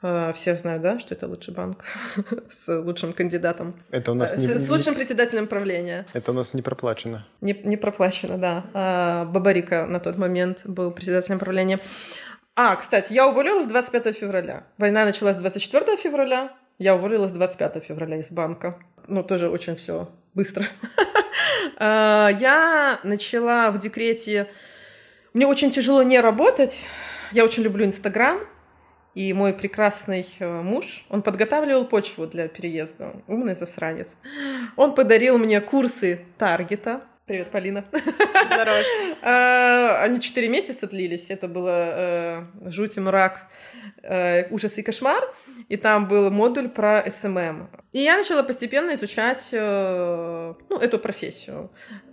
А, 0.03 0.33
все 0.33 0.57
знают, 0.57 0.83
да, 0.83 0.99
что 0.99 1.15
это 1.15 1.27
лучший 1.27 1.53
банк 1.53 1.85
с 2.51 2.75
лучшим 2.75 3.13
кандидатом. 3.13 3.75
Это 3.91 4.13
у 4.13 4.15
нас 4.15 4.39
не, 4.39 4.47
с, 4.47 4.67
с 4.67 4.71
лучшим 4.71 4.95
председателем 4.95 5.47
правления. 5.47 6.07
Это 6.15 6.31
у 6.31 6.35
нас 6.35 6.55
не 6.55 6.63
проплачено. 6.63 7.27
Не, 7.43 7.53
не 7.65 7.77
проплачено, 7.77 8.39
да. 8.39 8.65
А, 8.73 9.25
Бабарика 9.27 9.85
на 9.87 10.01
тот 10.01 10.17
момент 10.17 10.63
был 10.65 10.91
председателем 10.91 11.39
правления. 11.39 11.79
А, 12.57 12.75
кстати, 12.77 13.13
я 13.13 13.29
уволилась 13.29 13.67
25 13.67 14.17
февраля. 14.17 14.65
Война 14.79 15.05
началась 15.05 15.37
24 15.37 15.99
февраля. 15.99 16.53
Я 16.79 16.95
уволилась 16.95 17.33
25 17.33 17.85
февраля 17.85 18.17
из 18.17 18.33
банка. 18.33 18.79
Ну, 19.09 19.23
тоже 19.23 19.51
очень 19.51 19.77
все 19.77 20.09
быстро. 20.33 20.65
А, 21.77 22.29
я 22.29 23.01
начала 23.03 23.71
в 23.71 23.79
декрете... 23.79 24.49
Мне 25.33 25.47
очень 25.47 25.71
тяжело 25.71 26.03
не 26.03 26.19
работать. 26.21 26.87
Я 27.31 27.45
очень 27.45 27.63
люблю 27.63 27.85
Инстаграм. 27.85 28.41
И 29.15 29.33
мой 29.33 29.53
прекрасный 29.53 30.27
э, 30.39 30.63
муж, 30.63 31.05
он 31.09 31.23
подготавливал 31.23 31.85
почву 31.85 32.27
для 32.27 32.47
переезда. 32.49 33.23
Умный 33.27 33.55
засранец. 33.55 34.17
Он 34.77 34.95
подарил 34.95 35.37
мне 35.37 35.61
курсы 35.61 36.25
Таргета. 36.39 37.03
Привет, 37.31 37.53
Полина. 37.53 37.85
Здорово. 37.93 38.83
А, 39.23 40.03
они 40.03 40.21
четыре 40.21 40.49
месяца 40.49 40.89
длились. 40.89 41.31
Это 41.31 41.47
было 41.47 41.69
э, 41.71 42.71
жуть 42.71 42.97
и 42.97 43.01
мрак, 43.01 43.47
э, 44.03 44.49
ужас 44.51 44.79
и 44.79 44.83
кошмар. 44.83 45.23
И 45.69 45.77
там 45.77 46.09
был 46.09 46.33
модуль 46.33 46.69
про 46.69 47.09
SMM. 47.09 47.71
И 47.93 48.01
я 48.01 48.19
начала 48.19 48.43
постепенно 48.43 48.95
изучать 48.95 49.51
э, 49.53 50.55
ну, 50.71 50.77
эту 50.77 50.99
профессию. 50.99 51.71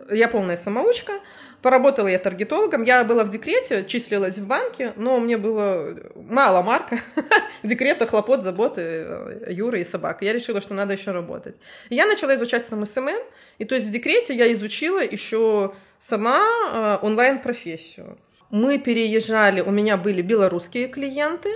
Я 0.09 0.27
полная 0.27 0.57
самоучка. 0.57 1.13
Поработала 1.61 2.07
я 2.07 2.19
таргетологом. 2.19 2.83
Я 2.83 3.03
была 3.03 3.23
в 3.23 3.29
декрете, 3.29 3.85
числилась 3.85 4.37
в 4.37 4.47
банке, 4.47 4.93
но 4.95 5.19
мне 5.19 5.37
было 5.37 5.95
мало 6.15 6.61
Марка, 6.61 6.99
декрета, 7.63 8.05
хлопот, 8.05 8.43
заботы 8.43 8.81
э, 8.81 9.47
Юры 9.49 9.81
и 9.81 9.83
собак. 9.83 10.21
Я 10.21 10.33
решила, 10.33 10.61
что 10.61 10.73
надо 10.73 10.93
еще 10.93 11.11
работать. 11.11 11.55
я 11.89 12.05
начала 12.05 12.35
изучать 12.35 12.65
сам 12.65 12.85
SMM. 12.85 13.17
И 13.57 13.65
то 13.65 13.75
есть 13.75 13.87
в 13.87 13.91
декрете 13.91 14.35
я 14.35 14.51
изучила 14.53 15.03
еще 15.03 15.73
сама 15.97 16.41
э, 16.41 17.05
онлайн-профессию. 17.05 18.17
Мы 18.51 18.77
переезжали, 18.77 19.61
у 19.61 19.71
меня 19.71 19.97
были 19.97 20.21
белорусские 20.21 20.87
клиенты, 20.87 21.49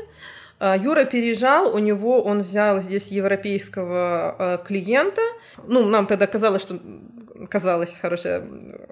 а, 0.59 0.75
Юра 0.75 1.05
переезжал, 1.05 1.73
у 1.73 1.79
него 1.79 2.21
он 2.21 2.41
взял 2.41 2.81
здесь 2.81 3.11
европейского 3.11 4.61
клиента. 4.65 5.21
Ну, 5.65 5.85
нам 5.85 6.05
тогда 6.05 6.27
казалось, 6.27 6.61
что 6.61 6.79
казалось, 7.49 7.97
хорошая 7.99 8.45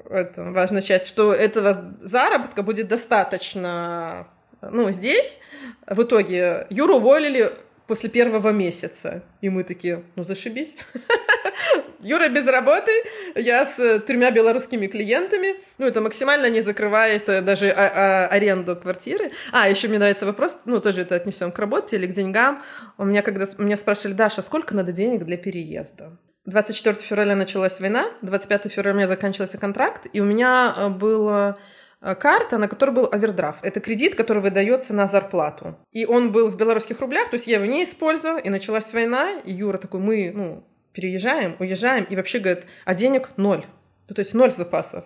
это 0.09 0.43
важная 0.43 0.81
часть, 0.81 1.07
что 1.07 1.33
этого 1.33 1.95
заработка 2.01 2.63
будет 2.63 2.87
достаточно 2.87 4.27
ну, 4.61 4.91
здесь. 4.91 5.39
В 5.87 6.03
итоге 6.03 6.67
Юру 6.69 6.95
уволили 6.95 7.51
после 7.87 8.09
первого 8.09 8.49
месяца. 8.49 9.23
И 9.41 9.49
мы 9.49 9.63
такие, 9.63 10.03
ну 10.15 10.23
зашибись. 10.23 10.77
Юра 12.01 12.29
без 12.29 12.45
работы, 12.45 12.91
я 13.35 13.65
с 13.65 13.99
тремя 14.01 14.31
белорусскими 14.31 14.87
клиентами. 14.87 15.55
Ну, 15.79 15.87
это 15.87 15.99
максимально 15.99 16.49
не 16.49 16.61
закрывает 16.61 17.27
э, 17.27 17.41
даже 17.41 17.69
а, 17.71 18.27
а, 18.27 18.27
аренду 18.27 18.75
квартиры. 18.75 19.31
А, 19.51 19.67
еще 19.69 19.87
мне 19.87 19.97
нравится 19.97 20.25
вопрос, 20.25 20.59
ну, 20.65 20.79
тоже 20.79 21.01
это 21.01 21.15
отнесем 21.15 21.51
к 21.51 21.59
работе 21.59 21.97
или 21.97 22.07
к 22.07 22.13
деньгам. 22.13 22.63
У 22.97 23.05
меня, 23.05 23.21
когда 23.21 23.45
меня 23.57 23.75
спрашивали, 23.75 24.13
Даша, 24.13 24.43
сколько 24.43 24.75
надо 24.75 24.91
денег 24.91 25.25
для 25.25 25.35
переезда? 25.35 26.11
24 26.49 26.95
февраля 26.97 27.35
началась 27.35 27.79
война, 27.79 28.05
25 28.21 28.71
февраля 28.71 29.07
заканчивался 29.07 29.57
контракт, 29.57 30.07
и 30.11 30.19
у 30.21 30.25
меня 30.25 30.73
э, 30.75 30.89
было 30.89 31.57
Э, 32.01 32.15
карта, 32.15 32.57
на 32.57 32.67
которой 32.67 32.91
был 32.91 33.09
овердрафт. 33.11 33.59
Это 33.63 33.79
кредит, 33.79 34.15
который 34.15 34.41
выдается 34.41 34.93
на 34.93 35.07
зарплату. 35.07 35.77
И 35.91 36.05
он 36.05 36.31
был 36.31 36.49
в 36.49 36.55
белорусских 36.55 37.01
рублях, 37.01 37.29
то 37.29 37.35
есть 37.35 37.47
я 37.47 37.57
его 37.57 37.65
не 37.65 37.83
использовала, 37.83 38.37
и 38.37 38.49
началась 38.49 38.93
война, 38.93 39.31
и 39.43 39.53
Юра 39.53 39.77
такой, 39.77 39.99
мы, 39.99 40.31
ну, 40.33 40.63
переезжаем, 40.93 41.55
уезжаем, 41.59 42.05
и 42.05 42.15
вообще 42.15 42.39
говорит, 42.39 42.65
а 42.85 42.95
денег 42.95 43.29
ноль. 43.37 43.65
Ну, 44.07 44.15
то 44.15 44.19
есть 44.19 44.33
ноль 44.33 44.51
запасов. 44.51 45.05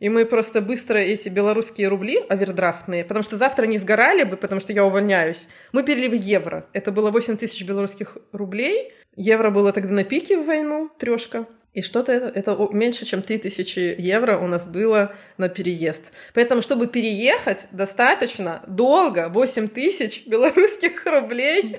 И 0.00 0.08
мы 0.08 0.26
просто 0.26 0.60
быстро 0.60 0.98
эти 0.98 1.28
белорусские 1.28 1.88
рубли 1.88 2.18
овердрафтные, 2.28 3.04
потому 3.04 3.22
что 3.22 3.36
завтра 3.36 3.66
не 3.66 3.78
сгорали 3.78 4.24
бы, 4.24 4.36
потому 4.36 4.60
что 4.60 4.72
я 4.72 4.84
увольняюсь, 4.84 5.48
мы 5.72 5.84
перевели 5.84 6.08
в 6.08 6.14
евро. 6.20 6.66
Это 6.72 6.90
было 6.90 7.10
8 7.10 7.36
тысяч 7.36 7.64
белорусских 7.64 8.18
рублей. 8.32 8.92
Евро 9.16 9.50
было 9.50 9.72
тогда 9.72 9.92
на 9.92 10.04
пике 10.04 10.38
в 10.38 10.46
войну, 10.46 10.90
трешка. 10.98 11.46
И 11.74 11.80
что-то 11.80 12.12
это, 12.12 12.26
это 12.26 12.68
меньше, 12.72 13.06
чем 13.06 13.22
3000 13.22 13.96
евро 13.98 14.36
у 14.36 14.46
нас 14.46 14.66
было 14.66 15.14
на 15.38 15.48
переезд. 15.48 16.12
Поэтому, 16.34 16.60
чтобы 16.60 16.86
переехать, 16.86 17.66
достаточно 17.72 18.62
долго, 18.66 19.30
8 19.30 19.68
тысяч 19.68 20.26
белорусских 20.26 21.06
рублей. 21.06 21.78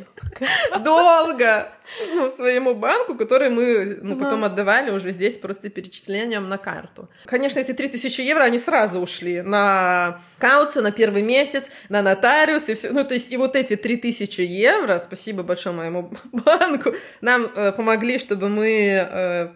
Долго! 0.84 1.71
Ну, 2.12 2.27
своему 2.29 2.73
банку, 2.73 3.15
который 3.15 3.51
мы 3.51 3.99
ну, 4.01 4.17
потом 4.17 4.43
отдавали 4.43 4.89
уже 4.89 5.12
здесь 5.12 5.38
просто 5.38 5.69
перечислением 5.69 6.49
на 6.49 6.58
карту. 6.58 7.08
Конечно, 7.25 7.60
эти 7.60 7.73
3000 7.73 8.21
евро, 8.21 8.41
они 8.41 8.58
сразу 8.58 8.99
ушли 8.99 9.43
на 9.43 10.21
кауцию, 10.39 10.84
на 10.84 10.91
первый 10.91 11.21
месяц, 11.21 11.65
на 11.89 12.01
нотариус 12.01 12.67
и 12.69 12.73
все. 12.73 12.89
Ну, 12.89 13.03
то 13.03 13.13
есть 13.13 13.32
и 13.32 13.38
вот 13.38 13.56
эти 13.56 13.75
3000 13.75 14.41
евро, 14.41 14.97
спасибо 14.97 15.43
большое 15.43 15.75
моему 15.75 16.12
банку, 16.32 16.95
нам 17.21 17.45
э, 17.53 17.71
помогли, 17.73 18.17
чтобы 18.17 18.49
мы 18.49 19.08
э, 19.12 19.49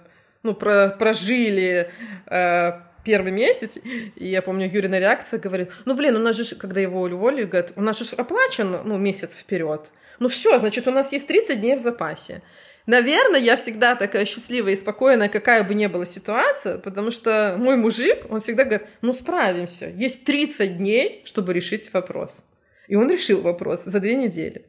ну, 0.43 0.53
про, 0.53 0.89
прожили 0.89 1.89
э, 2.27 2.71
первый 3.03 3.31
месяц, 3.31 3.77
и 4.15 4.27
я 4.27 4.41
помню, 4.41 4.69
Юрина 4.69 4.99
реакция 4.99 5.39
говорит, 5.39 5.71
ну, 5.85 5.95
блин, 5.95 6.15
у 6.15 6.19
нас 6.19 6.35
же, 6.35 6.55
когда 6.55 6.81
его 6.81 7.01
уволили, 7.01 7.45
говорит, 7.45 7.71
у 7.75 7.81
нас 7.81 7.99
же 7.99 8.15
оплачен, 8.15 8.81
ну, 8.83 8.97
месяц 8.97 9.35
вперед. 9.35 9.87
Ну, 10.19 10.27
все, 10.27 10.59
значит, 10.59 10.87
у 10.87 10.91
нас 10.91 11.11
есть 11.11 11.27
30 11.27 11.61
дней 11.61 11.75
в 11.75 11.79
запасе. 11.79 12.41
Наверное, 12.85 13.39
я 13.39 13.57
всегда 13.57 13.95
такая 13.95 14.25
счастливая 14.25 14.73
и 14.73 14.77
спокойная, 14.77 15.27
какая 15.27 15.63
бы 15.63 15.73
ни 15.73 15.87
была 15.87 16.05
ситуация, 16.05 16.77
потому 16.77 17.11
что 17.11 17.55
мой 17.57 17.75
мужик, 17.75 18.25
он 18.29 18.39
всегда 18.39 18.63
говорит, 18.63 18.87
ну, 19.01 19.13
справимся, 19.13 19.89
есть 19.89 20.23
30 20.23 20.77
дней, 20.77 21.21
чтобы 21.25 21.53
решить 21.53 21.93
вопрос. 21.93 22.45
И 22.87 22.95
он 22.95 23.11
решил 23.11 23.41
вопрос 23.41 23.83
за 23.83 23.99
две 23.99 24.15
недели. 24.15 24.65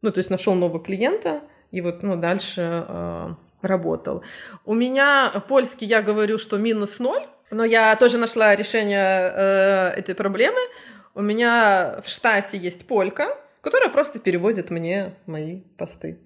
Ну, 0.00 0.10
то 0.10 0.18
есть 0.18 0.30
нашел 0.30 0.54
нового 0.54 0.82
клиента, 0.82 1.42
и 1.70 1.82
вот, 1.82 2.02
ну, 2.02 2.16
дальше 2.16 2.86
э, 2.88 3.34
работал. 3.62 4.22
У 4.64 4.74
меня 4.74 5.42
польский, 5.48 5.86
я 5.86 6.02
говорю, 6.02 6.38
что 6.38 6.58
минус 6.58 6.98
ноль, 6.98 7.26
но 7.50 7.64
я 7.64 7.96
тоже 7.96 8.18
нашла 8.18 8.54
решение 8.54 9.32
э, 9.34 9.88
этой 9.96 10.14
проблемы. 10.14 10.60
У 11.14 11.22
меня 11.22 12.00
в 12.04 12.08
штате 12.08 12.58
есть 12.58 12.86
полька, 12.86 13.26
которая 13.60 13.90
просто 13.90 14.18
переводит 14.18 14.70
мне 14.70 15.14
мои 15.26 15.62
посты. 15.76 16.18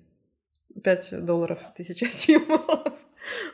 5 0.83 1.25
долларов, 1.25 1.59
тысяча 1.77 2.07
символов. 2.07 2.93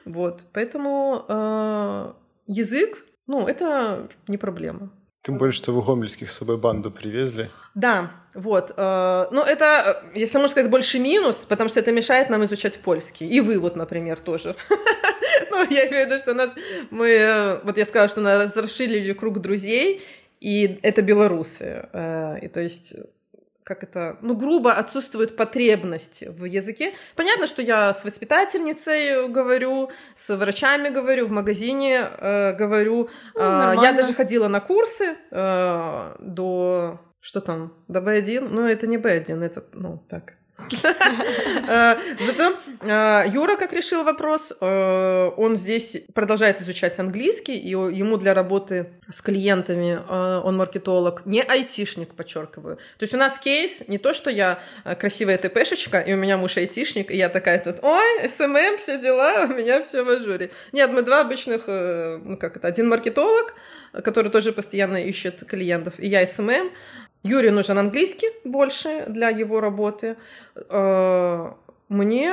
Вот, 0.04 0.46
поэтому 0.52 1.24
э, 1.28 2.12
язык, 2.46 3.04
ну, 3.26 3.46
это 3.46 4.08
не 4.26 4.38
проблема. 4.38 4.90
Тем 5.28 5.36
более, 5.36 5.52
что 5.52 5.72
вы 5.72 5.82
гомельских 5.82 6.30
с 6.30 6.38
собой 6.38 6.56
банду 6.56 6.90
привезли. 6.90 7.50
Да, 7.74 8.10
вот. 8.32 8.72
Э, 8.78 9.26
ну, 9.30 9.42
это, 9.42 10.00
э, 10.14 10.18
если 10.20 10.38
можно 10.38 10.48
сказать, 10.48 10.70
больше 10.70 10.98
минус, 10.98 11.44
потому 11.46 11.68
что 11.68 11.80
это 11.80 11.92
мешает 11.92 12.30
нам 12.30 12.42
изучать 12.46 12.78
польский. 12.78 13.28
И 13.28 13.42
вы 13.42 13.58
вот, 13.58 13.76
например, 13.76 14.18
тоже. 14.20 14.56
Ну, 15.50 15.66
я 15.70 15.86
имею 15.88 16.06
в 16.06 16.10
виду, 16.10 16.18
что 16.18 16.32
нас... 16.32 16.54
Мы... 16.90 17.08
Э, 17.08 17.60
вот 17.62 17.76
я 17.76 17.84
сказала, 17.84 18.08
что 18.08 18.22
нас 18.22 18.56
расширили 18.56 19.12
круг 19.12 19.40
друзей, 19.42 20.02
и 20.40 20.78
это 20.82 21.02
белорусы. 21.02 21.88
И 22.42 22.48
то 22.48 22.60
есть 22.60 22.94
как 23.68 23.82
это, 23.82 24.16
ну, 24.22 24.34
грубо 24.34 24.72
отсутствует 24.72 25.36
потребность 25.36 26.24
в 26.26 26.46
языке. 26.46 26.94
Понятно, 27.16 27.46
что 27.46 27.60
я 27.60 27.92
с 27.92 28.02
воспитательницей 28.02 29.28
говорю, 29.28 29.90
с 30.14 30.34
врачами 30.34 30.88
говорю, 30.88 31.26
в 31.26 31.30
магазине 31.30 32.08
э, 32.18 32.54
говорю. 32.54 33.10
Ну, 33.34 33.40
э, 33.40 33.74
я 33.82 33.92
даже 33.92 34.14
ходила 34.14 34.48
на 34.48 34.60
курсы 34.60 35.16
э, 35.30 36.16
до... 36.18 36.98
Что 37.20 37.40
там? 37.40 37.74
До 37.88 38.00
B1? 38.00 38.48
Ну, 38.50 38.66
это 38.66 38.86
не 38.86 38.96
B1, 38.96 39.44
это, 39.44 39.62
ну, 39.74 40.02
так, 40.08 40.32
зато 42.26 42.56
э, 42.80 43.24
Юра, 43.32 43.56
как 43.56 43.72
решил 43.72 44.02
вопрос, 44.02 44.52
э, 44.60 45.30
он 45.36 45.56
здесь 45.56 46.02
продолжает 46.14 46.60
изучать 46.60 46.98
английский, 46.98 47.56
и 47.56 47.70
ему 47.70 48.16
для 48.16 48.34
работы 48.34 48.86
с 49.08 49.20
клиентами, 49.20 49.98
он 50.44 50.56
маркетолог, 50.56 51.22
не 51.24 51.42
айтишник, 51.42 52.14
подчеркиваю. 52.14 52.76
То 52.76 53.04
есть 53.04 53.14
у 53.14 53.16
нас 53.16 53.38
кейс 53.38 53.82
не 53.88 53.98
то, 53.98 54.12
что 54.12 54.30
я 54.30 54.58
красивая 54.98 55.38
ТПшечка, 55.38 56.00
и 56.00 56.12
у 56.12 56.16
меня 56.16 56.36
муж 56.36 56.56
айтишник, 56.56 57.10
и 57.10 57.16
я 57.16 57.28
такая 57.28 57.60
тут, 57.60 57.76
ой, 57.82 58.28
SMM, 58.28 58.78
все 58.78 58.98
дела, 59.00 59.44
у 59.50 59.54
меня 59.54 59.82
все 59.84 60.02
в 60.02 60.08
ажуре. 60.08 60.50
Нет, 60.72 60.90
мы 60.90 61.02
два 61.02 61.20
обычных, 61.20 61.66
ну 61.66 62.36
как 62.36 62.56
это, 62.56 62.66
один 62.66 62.88
маркетолог, 62.88 63.54
который 63.92 64.30
тоже 64.30 64.52
постоянно 64.52 64.96
ищет 64.96 65.44
клиентов, 65.46 65.94
и 65.98 66.08
я 66.08 66.26
SMM, 66.26 66.70
Юре 67.22 67.50
нужен 67.50 67.78
английский 67.78 68.28
больше 68.44 69.04
для 69.08 69.28
его 69.28 69.60
работы. 69.60 70.16
Э, 70.54 71.52
мне... 71.88 72.32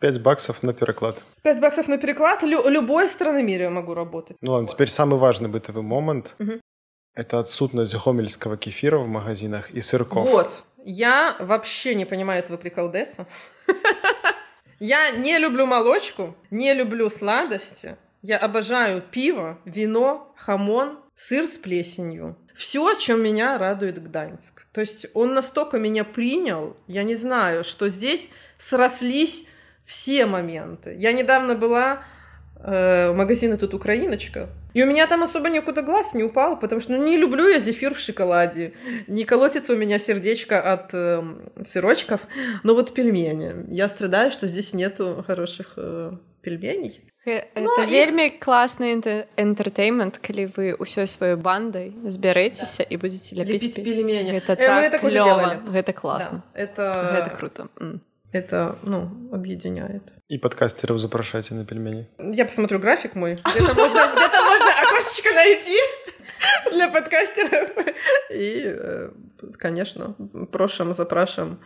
5 0.00 0.22
баксов 0.22 0.62
на 0.62 0.72
переклад. 0.72 1.22
5 1.42 1.60
баксов 1.60 1.88
на 1.88 1.98
переклад. 1.98 2.42
Лю- 2.42 2.68
любой 2.68 3.08
страны 3.08 3.42
мира 3.42 3.64
я 3.64 3.70
могу 3.70 3.94
работать. 3.94 4.36
Ну 4.40 4.52
ладно, 4.52 4.68
теперь 4.68 4.88
самый 4.88 5.18
важный 5.18 5.48
бытовой 5.48 5.82
момент. 5.82 6.34
Угу. 6.38 6.60
Это 7.14 7.38
отсутность 7.38 7.94
гомельского 7.96 8.56
кефира 8.56 8.98
в 8.98 9.08
магазинах 9.08 9.70
и 9.70 9.80
сырков. 9.80 10.28
Вот. 10.28 10.64
Я 10.84 11.34
вообще 11.40 11.94
не 11.94 12.04
понимаю 12.04 12.42
этого 12.42 12.58
приколдеса. 12.58 13.26
Я 14.78 15.10
не 15.10 15.38
люблю 15.38 15.64
молочку, 15.66 16.36
не 16.50 16.74
люблю 16.74 17.08
сладости. 17.08 17.96
Я 18.20 18.36
обожаю 18.36 19.00
пиво, 19.00 19.58
вино, 19.64 20.34
хамон, 20.36 20.98
сыр 21.14 21.46
с 21.46 21.56
плесенью 21.56 22.36
все, 22.56 22.94
чем 22.94 23.22
меня 23.22 23.58
радует 23.58 24.02
Гданьск. 24.02 24.66
То 24.72 24.80
есть 24.80 25.06
он 25.12 25.34
настолько 25.34 25.78
меня 25.78 26.04
принял, 26.04 26.76
я 26.86 27.02
не 27.02 27.14
знаю, 27.14 27.64
что 27.64 27.88
здесь 27.88 28.30
срослись 28.56 29.46
все 29.84 30.24
моменты. 30.26 30.96
Я 30.98 31.12
недавно 31.12 31.54
была 31.54 32.02
э, 32.58 33.10
в 33.10 33.14
магазине 33.14 33.56
тут 33.56 33.74
Украиночка, 33.74 34.48
и 34.72 34.82
у 34.82 34.86
меня 34.86 35.06
там 35.06 35.22
особо 35.22 35.50
никуда 35.50 35.82
глаз 35.82 36.14
не 36.14 36.24
упал, 36.24 36.58
потому 36.58 36.80
что 36.80 36.92
ну, 36.92 37.04
не 37.04 37.18
люблю 37.18 37.46
я 37.46 37.60
зефир 37.60 37.94
в 37.94 37.98
шоколаде, 37.98 38.72
не 39.06 39.24
колотится 39.24 39.74
у 39.74 39.76
меня 39.76 39.98
сердечко 39.98 40.60
от 40.60 40.94
э, 40.94 41.22
сырочков, 41.62 42.22
но 42.62 42.74
вот 42.74 42.94
пельмени. 42.94 43.66
Я 43.68 43.88
страдаю, 43.88 44.30
что 44.30 44.48
здесь 44.48 44.72
нету 44.72 45.22
хороших 45.26 45.74
э, 45.76 46.12
пельменей. 46.40 47.02
это 47.25 47.61
ну, 47.61 47.85
вельмі 47.85 48.25
іх... 48.25 48.39
класны 48.41 48.97
энтэртэймент 49.37 50.17
калі 50.17 50.49
вы 50.57 50.73
ўсёй 50.73 51.05
сваёй 51.05 51.37
бандай 51.37 51.93
збярэцеся 52.05 52.81
да. 52.83 52.89
і 52.89 52.97
будете 52.97 53.35
ляпіць 53.37 53.77
пельмені 53.77 54.33
это 54.41 54.57
э, 54.57 54.89
так 54.89 55.01
клёва. 55.01 55.61
гэта 55.69 55.93
класна 55.93 56.41
да. 56.53 56.61
это 56.61 56.83
гэта 56.89 57.29
круто 57.29 57.69
mm. 57.77 57.99
это 58.33 58.75
ну 58.81 59.29
объединяет 59.31 60.01
и 60.29 60.37
подкастеров 60.37 60.97
запрашайте 60.97 61.53
на 61.53 61.65
пельмени 61.65 62.09
я 62.17 62.45
посмотрю 62.45 62.79
график 62.79 63.13
мой 63.15 63.35
где-то 63.35 63.73
можно, 63.75 64.01
где 64.09 64.41
можно 64.41 64.71
окошечко 64.81 65.29
найти 65.33 65.77
для 66.71 66.89
подкастеров 66.89 67.69
и 68.31 68.63
э, 68.65 69.09
конечно 69.59 70.15
прошем 70.51 70.93
запрашам 70.93 71.59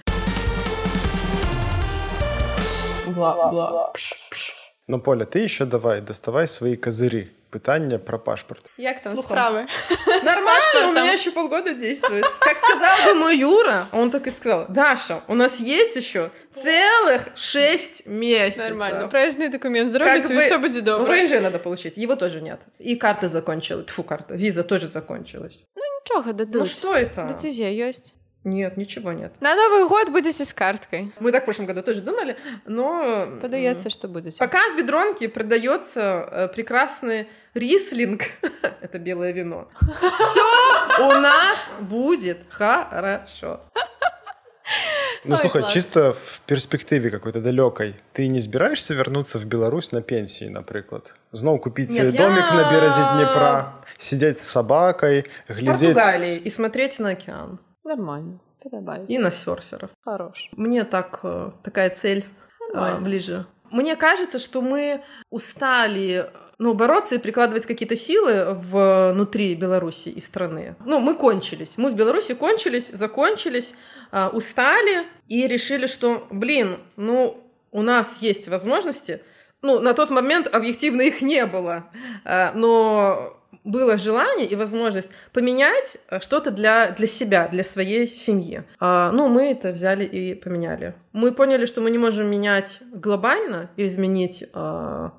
бла 3.08 3.50
бла 3.52 3.92
пш, 3.94 4.28
пш. 4.30 4.59
Ну, 4.91 4.99
Поля, 4.99 5.25
ты 5.25 5.39
еще 5.39 5.67
давай, 5.67 6.01
доставай 6.01 6.49
свои 6.49 6.75
козыри. 6.75 7.31
Пытание 7.51 7.99
про 7.99 8.19
паспорт. 8.19 8.65
Як 8.77 9.03
там 9.03 9.17
справы? 9.17 9.67
Нормально, 10.07 10.89
у 10.89 10.93
меня 10.93 11.13
еще 11.13 11.31
полгода 11.31 11.75
действует. 11.75 12.25
Как 12.41 12.57
сказал 12.59 12.97
бы 13.07 13.15
мой 13.15 13.39
Юра, 13.39 13.89
он 13.93 14.11
так 14.11 14.27
и 14.27 14.31
сказал, 14.31 14.67
Даша, 14.69 15.23
у 15.29 15.35
нас 15.35 15.61
есть 15.61 15.97
еще 15.97 16.31
целых 16.55 17.29
шесть 17.37 18.07
месяцев. 18.07 18.71
Нормально, 18.71 19.09
проездный 19.09 19.49
документ 19.49 19.91
зробите, 19.93 20.35
и 20.35 20.39
все 20.41 20.59
будет 20.59 20.85
добре. 20.85 21.27
ВНЖ 21.27 21.41
надо 21.41 21.59
получить, 21.59 21.97
его 21.97 22.17
тоже 22.17 22.41
нет. 22.41 22.61
И 22.79 22.95
карта 22.97 23.29
закончилась, 23.29 23.87
фу, 23.89 24.03
карта, 24.03 24.35
виза 24.35 24.63
тоже 24.65 24.89
закончилась. 24.89 25.65
Ну 25.77 25.83
ничего, 25.83 26.33
дадут. 26.33 26.63
Ну 26.63 26.67
что 26.67 26.95
это? 26.95 27.27
Децизия 27.29 27.71
есть. 27.71 28.15
Нет, 28.43 28.79
ничего 28.79 29.13
нет. 29.13 29.35
На 29.41 29.55
Новый 29.55 29.87
год 29.87 30.09
будете 30.09 30.45
с 30.47 30.55
карткой. 30.55 31.13
Мы 31.21 31.31
так 31.31 31.43
в 31.43 31.45
прошлом 31.45 31.67
году 31.67 31.83
тоже 31.83 32.01
думали, 32.01 32.39
но... 32.65 33.29
Подается, 33.43 33.91
что 33.91 34.09
будете. 34.09 34.39
Пока 34.39 34.61
в 34.73 34.79
Бедронке 34.79 35.29
продается 35.29 36.29
э, 36.31 36.49
прекрасный 36.49 37.29
рислинг, 37.53 38.23
это 38.81 38.99
белое 38.99 39.33
вино, 39.33 39.69
все 40.17 40.43
у 41.01 41.21
нас 41.21 41.75
будет 41.81 42.39
хорошо. 42.49 43.61
Ну, 45.25 45.37
слухай, 45.37 45.65
чисто 45.71 46.15
в 46.15 46.41
перспективе 46.47 47.11
какой-то 47.11 47.43
далекой. 47.43 48.01
Ты 48.15 48.27
не 48.29 48.41
збираешься 48.41 48.95
вернуться 48.95 49.39
в 49.39 49.45
Беларусь 49.45 49.93
на 49.93 50.01
пенсии, 50.01 50.47
например? 50.47 51.03
Знову 51.33 51.59
купить 51.59 51.91
Нет, 51.91 52.17
домик 52.17 52.45
я... 52.51 52.55
на 52.55 52.73
березе 52.73 53.03
Днепра, 53.17 53.75
сидеть 53.99 54.39
с 54.39 54.47
собакой, 54.49 55.27
глядеть... 55.47 55.91
В 55.91 55.95
Португалии 55.95 56.39
и 56.39 56.49
смотреть 56.49 56.99
на 56.99 57.11
океан. 57.11 57.59
Нормально. 57.85 58.41
Подобается. 58.63 59.13
И 59.13 59.19
на 59.19 59.31
серферов. 59.31 59.91
Хорош. 60.05 60.51
Мне 60.53 60.85
так 60.85 61.21
э, 61.23 61.51
такая 61.63 61.91
цель 61.91 62.27
э, 62.75 63.01
ближе. 63.01 63.47
Мне 63.71 63.97
кажется, 63.97 64.39
что 64.39 64.61
мы 64.61 65.03
устали 65.31 66.31
ну, 66.61 66.75
бороться 66.75 67.15
и 67.15 67.19
прикладывать 67.19 67.65
какие-то 67.65 67.97
силы 67.97 68.53
внутри 68.53 69.55
Беларуси 69.55 70.11
и 70.11 70.21
страны. 70.21 70.77
Ну, 70.85 71.01
мы 71.01 71.15
кончились. 71.15 71.79
Мы 71.79 71.91
в 71.91 71.97
Беларуси 71.97 72.35
кончились, 72.35 72.91
закончились, 72.91 73.75
а, 74.13 74.29
устали 74.29 75.05
и 75.27 75.49
решили, 75.49 75.87
что, 75.87 76.27
блин, 76.31 76.77
ну, 76.97 77.43
у 77.71 77.81
нас 77.81 78.21
есть 78.21 78.49
возможности. 78.49 79.23
Ну, 79.63 79.81
на 79.81 79.95
тот 79.95 80.11
момент 80.11 80.53
объективно 80.53 81.01
их 81.01 81.23
не 81.23 81.47
было. 81.47 81.91
А, 82.27 82.53
но 82.55 83.40
было 83.65 83.99
желание 83.99 84.47
и 84.47 84.57
возможность 84.57 85.11
поменять 85.33 85.99
э, 86.09 86.21
что-то 86.21 86.51
для, 86.51 86.91
для 86.91 87.07
себя, 87.07 87.49
для 87.49 87.65
своей 87.65 88.07
семьи. 88.07 88.65
А, 88.79 89.13
ну, 89.13 89.29
мы 89.29 89.51
это 89.51 89.73
взяли 89.73 90.05
и 90.05 90.35
поменяли. 90.35 90.95
Мы 91.13 91.33
поняли, 91.33 91.67
что 91.67 91.81
мы 91.81 91.91
не 91.91 91.99
можем 91.99 92.31
менять 92.31 92.81
глобально 92.93 93.71
и 93.77 93.87
изменить 93.87 94.45
а, 94.55 95.13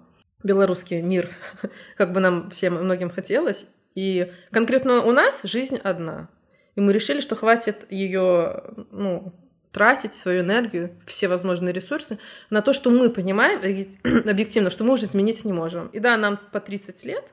белорусский 0.43 1.01
мир, 1.01 1.29
как 1.97 2.13
бы 2.13 2.19
нам 2.19 2.49
всем 2.49 2.75
многим 2.75 3.09
хотелось. 3.09 3.65
И 3.93 4.31
конкретно 4.51 5.03
у 5.03 5.11
нас 5.11 5.41
жизнь 5.43 5.77
одна. 5.83 6.29
И 6.75 6.81
мы 6.81 6.93
решили, 6.93 7.19
что 7.19 7.35
хватит 7.35 7.85
ее, 7.89 8.63
ну, 8.91 9.33
тратить 9.71 10.13
свою 10.13 10.41
энергию, 10.41 10.95
все 11.05 11.27
возможные 11.27 11.73
ресурсы 11.73 12.17
на 12.49 12.61
то, 12.61 12.73
что 12.73 12.89
мы 12.89 13.09
понимаем 13.09 13.59
объективно, 14.29 14.69
что 14.69 14.83
мы 14.83 14.93
уже 14.93 15.05
изменить 15.05 15.45
не 15.45 15.53
можем. 15.53 15.87
И 15.87 15.99
да, 15.99 16.17
нам 16.17 16.39
по 16.51 16.59
30 16.59 17.03
лет, 17.05 17.25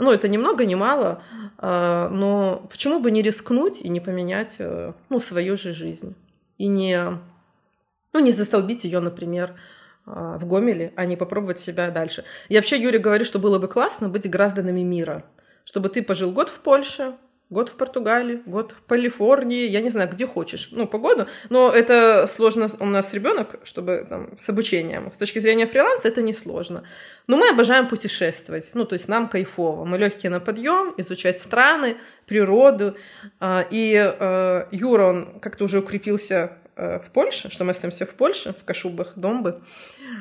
ну, 0.00 0.10
это 0.10 0.28
ни 0.28 0.36
много, 0.36 0.64
ни 0.64 0.74
мало, 0.74 1.22
а, 1.58 2.08
но 2.08 2.66
почему 2.70 3.00
бы 3.00 3.10
не 3.10 3.22
рискнуть 3.22 3.82
и 3.82 3.88
не 3.88 4.00
поменять, 4.00 4.56
э, 4.58 4.92
ну, 5.08 5.20
свою 5.20 5.56
же 5.56 5.72
жизнь? 5.72 6.16
И 6.58 6.66
не, 6.66 7.18
ну, 8.12 8.20
не 8.20 8.32
застолбить 8.32 8.84
ее, 8.84 9.00
например, 9.00 9.54
а, 10.06 10.38
в 10.38 10.46
Гомеле, 10.46 10.92
а 10.96 11.04
не 11.04 11.16
попробовать 11.16 11.60
себя 11.60 11.90
дальше. 11.90 12.24
Я 12.48 12.58
вообще 12.58 12.80
Юре 12.80 12.98
говорю, 12.98 13.24
что 13.24 13.38
было 13.38 13.58
бы 13.58 13.68
классно 13.68 14.08
быть 14.08 14.28
гражданами 14.28 14.80
мира, 14.80 15.24
чтобы 15.64 15.88
ты 15.90 16.02
пожил 16.02 16.32
год 16.32 16.48
в 16.48 16.60
Польше, 16.60 17.14
год 17.50 17.68
в 17.68 17.74
Португалии, 17.74 18.40
год 18.46 18.72
в 18.72 18.86
Калифорнии, 18.86 19.66
я 19.66 19.80
не 19.80 19.90
знаю, 19.90 20.08
где 20.08 20.26
хочешь, 20.26 20.68
ну, 20.70 20.86
погоду, 20.86 21.26
но 21.50 21.70
это 21.70 22.26
сложно, 22.28 22.68
у 22.78 22.86
нас 22.86 23.12
ребенок, 23.12 23.56
чтобы 23.64 24.06
там, 24.08 24.38
с 24.38 24.48
обучением, 24.48 25.10
с 25.12 25.18
точки 25.18 25.40
зрения 25.40 25.66
фриланса 25.66 26.08
это 26.08 26.22
несложно. 26.22 26.84
Но 27.26 27.36
мы 27.36 27.48
обожаем 27.48 27.88
путешествовать, 27.88 28.70
ну, 28.74 28.84
то 28.84 28.94
есть 28.94 29.08
нам 29.08 29.28
кайфово, 29.28 29.84
мы 29.84 29.98
легкие 29.98 30.30
на 30.30 30.40
подъем, 30.40 30.94
изучать 30.96 31.40
страны, 31.40 31.96
природу, 32.26 32.96
а, 33.40 33.66
и 33.70 33.94
э, 33.96 34.66
Юра, 34.70 35.06
он 35.06 35.40
как-то 35.40 35.64
уже 35.64 35.80
укрепился 35.80 36.59
в 36.80 37.10
Польше, 37.12 37.50
что 37.50 37.64
мы 37.64 37.70
остаемся 37.70 38.06
в 38.06 38.14
Польше, 38.14 38.54
в 38.58 38.64
Кашубах, 38.64 39.12
Домбы. 39.16 39.60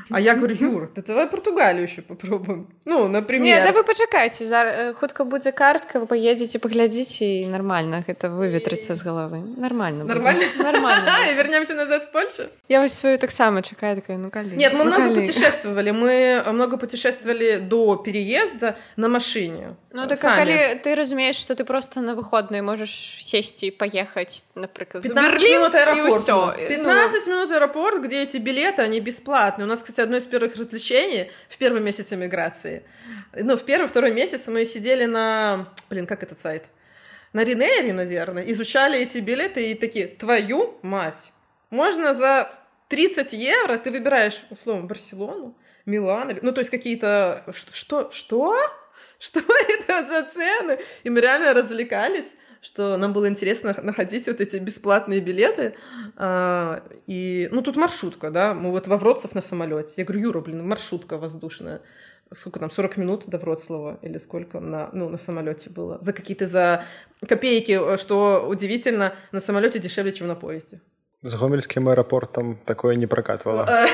А 0.10 0.19
я 0.19 0.36
говорю, 0.36 0.56
Юр, 0.56 0.91
да 0.95 1.02
давай 1.02 1.28
Португалию 1.28 1.84
еще 1.84 2.02
попробуем. 2.02 2.67
Ну, 2.86 3.08
например. 3.08 3.45
Не, 3.45 3.63
да 3.63 3.72
вы 3.72 3.84
почакайте, 3.84 4.45
зараз 4.45 4.95
хутка 4.98 5.24
будзе 5.24 5.52
картка, 5.52 6.00
вы 6.00 6.06
поедете, 6.06 6.60
поглядите, 6.60 7.26
и 7.26 7.45
нормально 7.45 8.04
это 8.08 8.30
выветрится 8.30 8.95
с 8.95 9.04
головы. 9.04 9.39
Нормально. 9.58 10.04
Нормально? 10.04 10.43
Нормально. 10.58 11.10
И 11.32 11.34
вернемся 11.36 11.74
назад 11.74 12.04
в 12.04 12.12
Польшу? 12.12 12.43
Я 12.67 12.82
вот 12.82 12.91
свою 12.91 13.17
так 13.17 13.32
само 13.32 13.62
чекаю, 13.62 13.95
такая, 13.95 14.17
ну 14.17 14.32
коли. 14.32 14.56
Нет, 14.56 14.74
мы 14.74 14.84
ну, 14.84 14.91
много 14.91 15.19
путешествовали. 15.19 15.91
Мы 15.91 16.43
много 16.52 16.78
путешествовали 16.78 17.58
до 17.58 17.95
переезда 17.95 18.78
на 18.95 19.08
машине. 19.08 19.76
Ну, 19.91 20.08
так 20.08 20.19
Сами. 20.19 20.74
а 20.74 20.76
ты 20.76 20.95
разумеешь, 20.95 21.36
что 21.36 21.56
ты 21.56 21.63
просто 21.63 22.02
на 22.02 22.15
выходные 22.15 22.62
можешь 22.62 23.17
сесть 23.19 23.63
и 23.63 23.72
поехать, 23.72 24.45
например, 24.56 24.89
в 24.93 25.02
15 25.02 25.34
Берлин, 25.34 25.60
минут 25.60 25.76
и 25.76 25.78
аэропорт. 25.78 26.48
Всё. 26.51 26.65
у 26.65 26.83
нас. 26.83 27.07
Ну, 27.07 27.12
15 27.13 27.27
минут 27.27 27.51
аэропорт, 27.51 28.03
где 28.03 28.23
эти 28.23 28.38
билеты, 28.38 28.81
они 28.81 28.99
бесплатные. 28.99 29.65
У 29.65 29.69
нас, 29.69 29.79
кстати, 29.79 30.01
одно 30.01 30.17
из 30.17 30.25
первых 30.25 30.55
развлечений 30.55 31.31
в 31.49 31.57
первый 31.57 31.81
месяц 31.81 32.12
эмиграции. 32.12 32.83
Ну, 33.33 33.57
в 33.57 33.63
первый, 33.63 33.88
второй 33.88 34.13
месяц 34.13 34.47
мы 34.47 34.65
сидели 34.65 35.05
на... 35.05 35.67
Блин, 35.89 36.07
как 36.07 36.23
этот 36.23 36.39
сайт? 36.39 36.65
На 37.33 37.43
Ринере, 37.43 37.93
наверное, 37.93 38.43
изучали 38.51 38.99
эти 38.99 39.19
билеты 39.19 39.71
и 39.71 39.75
такие, 39.75 40.07
твою 40.07 40.79
мать, 40.81 41.31
можно 41.69 42.13
за 42.13 42.49
30 42.88 43.33
евро 43.33 43.77
ты 43.77 43.91
выбираешь, 43.91 44.43
условно, 44.49 44.88
Барселону, 44.88 45.55
Милан, 45.85 46.39
ну, 46.41 46.51
то 46.51 46.59
есть 46.59 46.71
какие-то... 46.71 47.45
Что? 47.71 48.09
Что? 48.12 48.55
Что 49.19 49.39
это 49.39 50.05
за 50.05 50.23
цены? 50.23 50.79
И 51.03 51.09
мы 51.09 51.21
реально 51.21 51.53
развлекались, 51.53 52.25
что 52.62 52.98
нам 52.98 53.13
было 53.13 53.28
интересно 53.30 53.76
находить 53.84 54.28
вот 54.28 54.41
эти 54.41 54.58
бесплатные 54.58 55.22
билеты. 55.22 55.76
А, 56.15 56.84
и, 57.08 57.50
ну, 57.52 57.62
тут 57.62 57.76
маршрутка, 57.76 58.32
да, 58.32 58.54
мы 58.54 58.72
вот 58.72 58.88
во 58.88 58.98
Вроцлав 58.98 59.36
на 59.36 59.41
самолете. 59.41 59.93
Я 59.98 60.06
говорю, 60.06 60.22
Юра, 60.22 60.41
блин, 60.41 60.67
маршрутка 60.67 61.17
воздушная. 61.17 61.82
Сколько 62.32 62.60
там, 62.60 62.69
40 62.69 62.98
минут 62.98 63.24
до 63.26 63.39
Вроцлава 63.39 63.98
или 64.04 64.19
сколько 64.19 64.60
на, 64.60 64.89
ну, 64.93 65.10
на 65.10 65.17
самолете 65.17 65.69
было? 65.69 65.98
За 66.02 66.13
какие-то, 66.13 66.45
за 66.45 66.84
копейки, 67.28 67.98
что 67.98 68.45
удивительно, 68.48 69.13
на 69.32 69.39
самолете 69.39 69.80
дешевле, 69.80 70.12
чем 70.12 70.28
на 70.28 70.36
поезде. 70.36 70.80
С 71.22 71.36
гомельским 71.36 71.89
аэропортом 71.89 72.58
такое 72.65 72.95
не 72.95 73.06
прокатывало. 73.08 73.67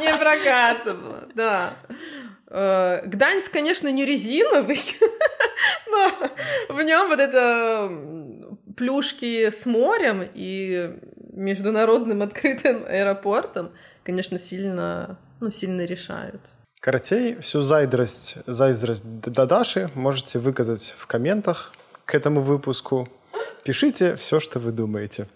Не 0.00 0.14
прокатывало, 0.18 1.28
да. 1.34 1.76
Э, 2.54 3.00
Гданьск, 3.06 3.50
конечно, 3.50 3.88
не 3.88 4.04
резиновый, 4.04 4.80
но 5.90 6.28
в 6.68 6.82
нем 6.82 7.08
вот 7.08 7.18
это 7.18 7.90
плюшки 8.76 9.48
с 9.48 9.64
морем 9.64 10.22
и 10.34 10.90
международным 11.32 12.20
открытым 12.20 12.84
аэропортом, 12.86 13.70
конечно, 14.04 14.38
сильно, 14.38 15.18
ну, 15.40 15.50
сильно 15.50 15.86
решают. 15.86 16.40
Карацей, 16.80 17.40
всю 17.40 17.62
зайдрость, 17.62 18.36
зайздрость 18.46 19.04
до 19.06 19.46
Даши 19.46 19.88
можете 19.94 20.38
выказать 20.38 20.94
в 20.98 21.06
комментах 21.06 21.72
к 22.04 22.14
этому 22.14 22.42
выпуску. 22.42 23.08
Пишите 23.64 24.16
все, 24.16 24.40
что 24.40 24.58
вы 24.58 24.72
думаете. 24.72 25.26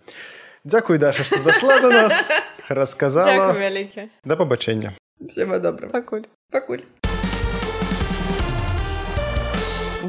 Дякую, 0.65 0.99
Даша, 0.99 1.25
что 1.25 1.39
зашла 1.39 1.81
до 1.81 1.91
нас, 1.91 2.31
рассказала. 2.69 3.47
Дякую 3.47 3.61
вяліке. 3.61 4.09
До 4.25 4.37
побачення. 4.37 4.93
Всего 5.21 5.59
доброго. 5.59 5.93
Пакуль. 5.93 6.23
Покуль. 6.51 7.06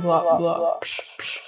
Бла-бла. 0.01 0.77
Пш-пш. 0.81 1.46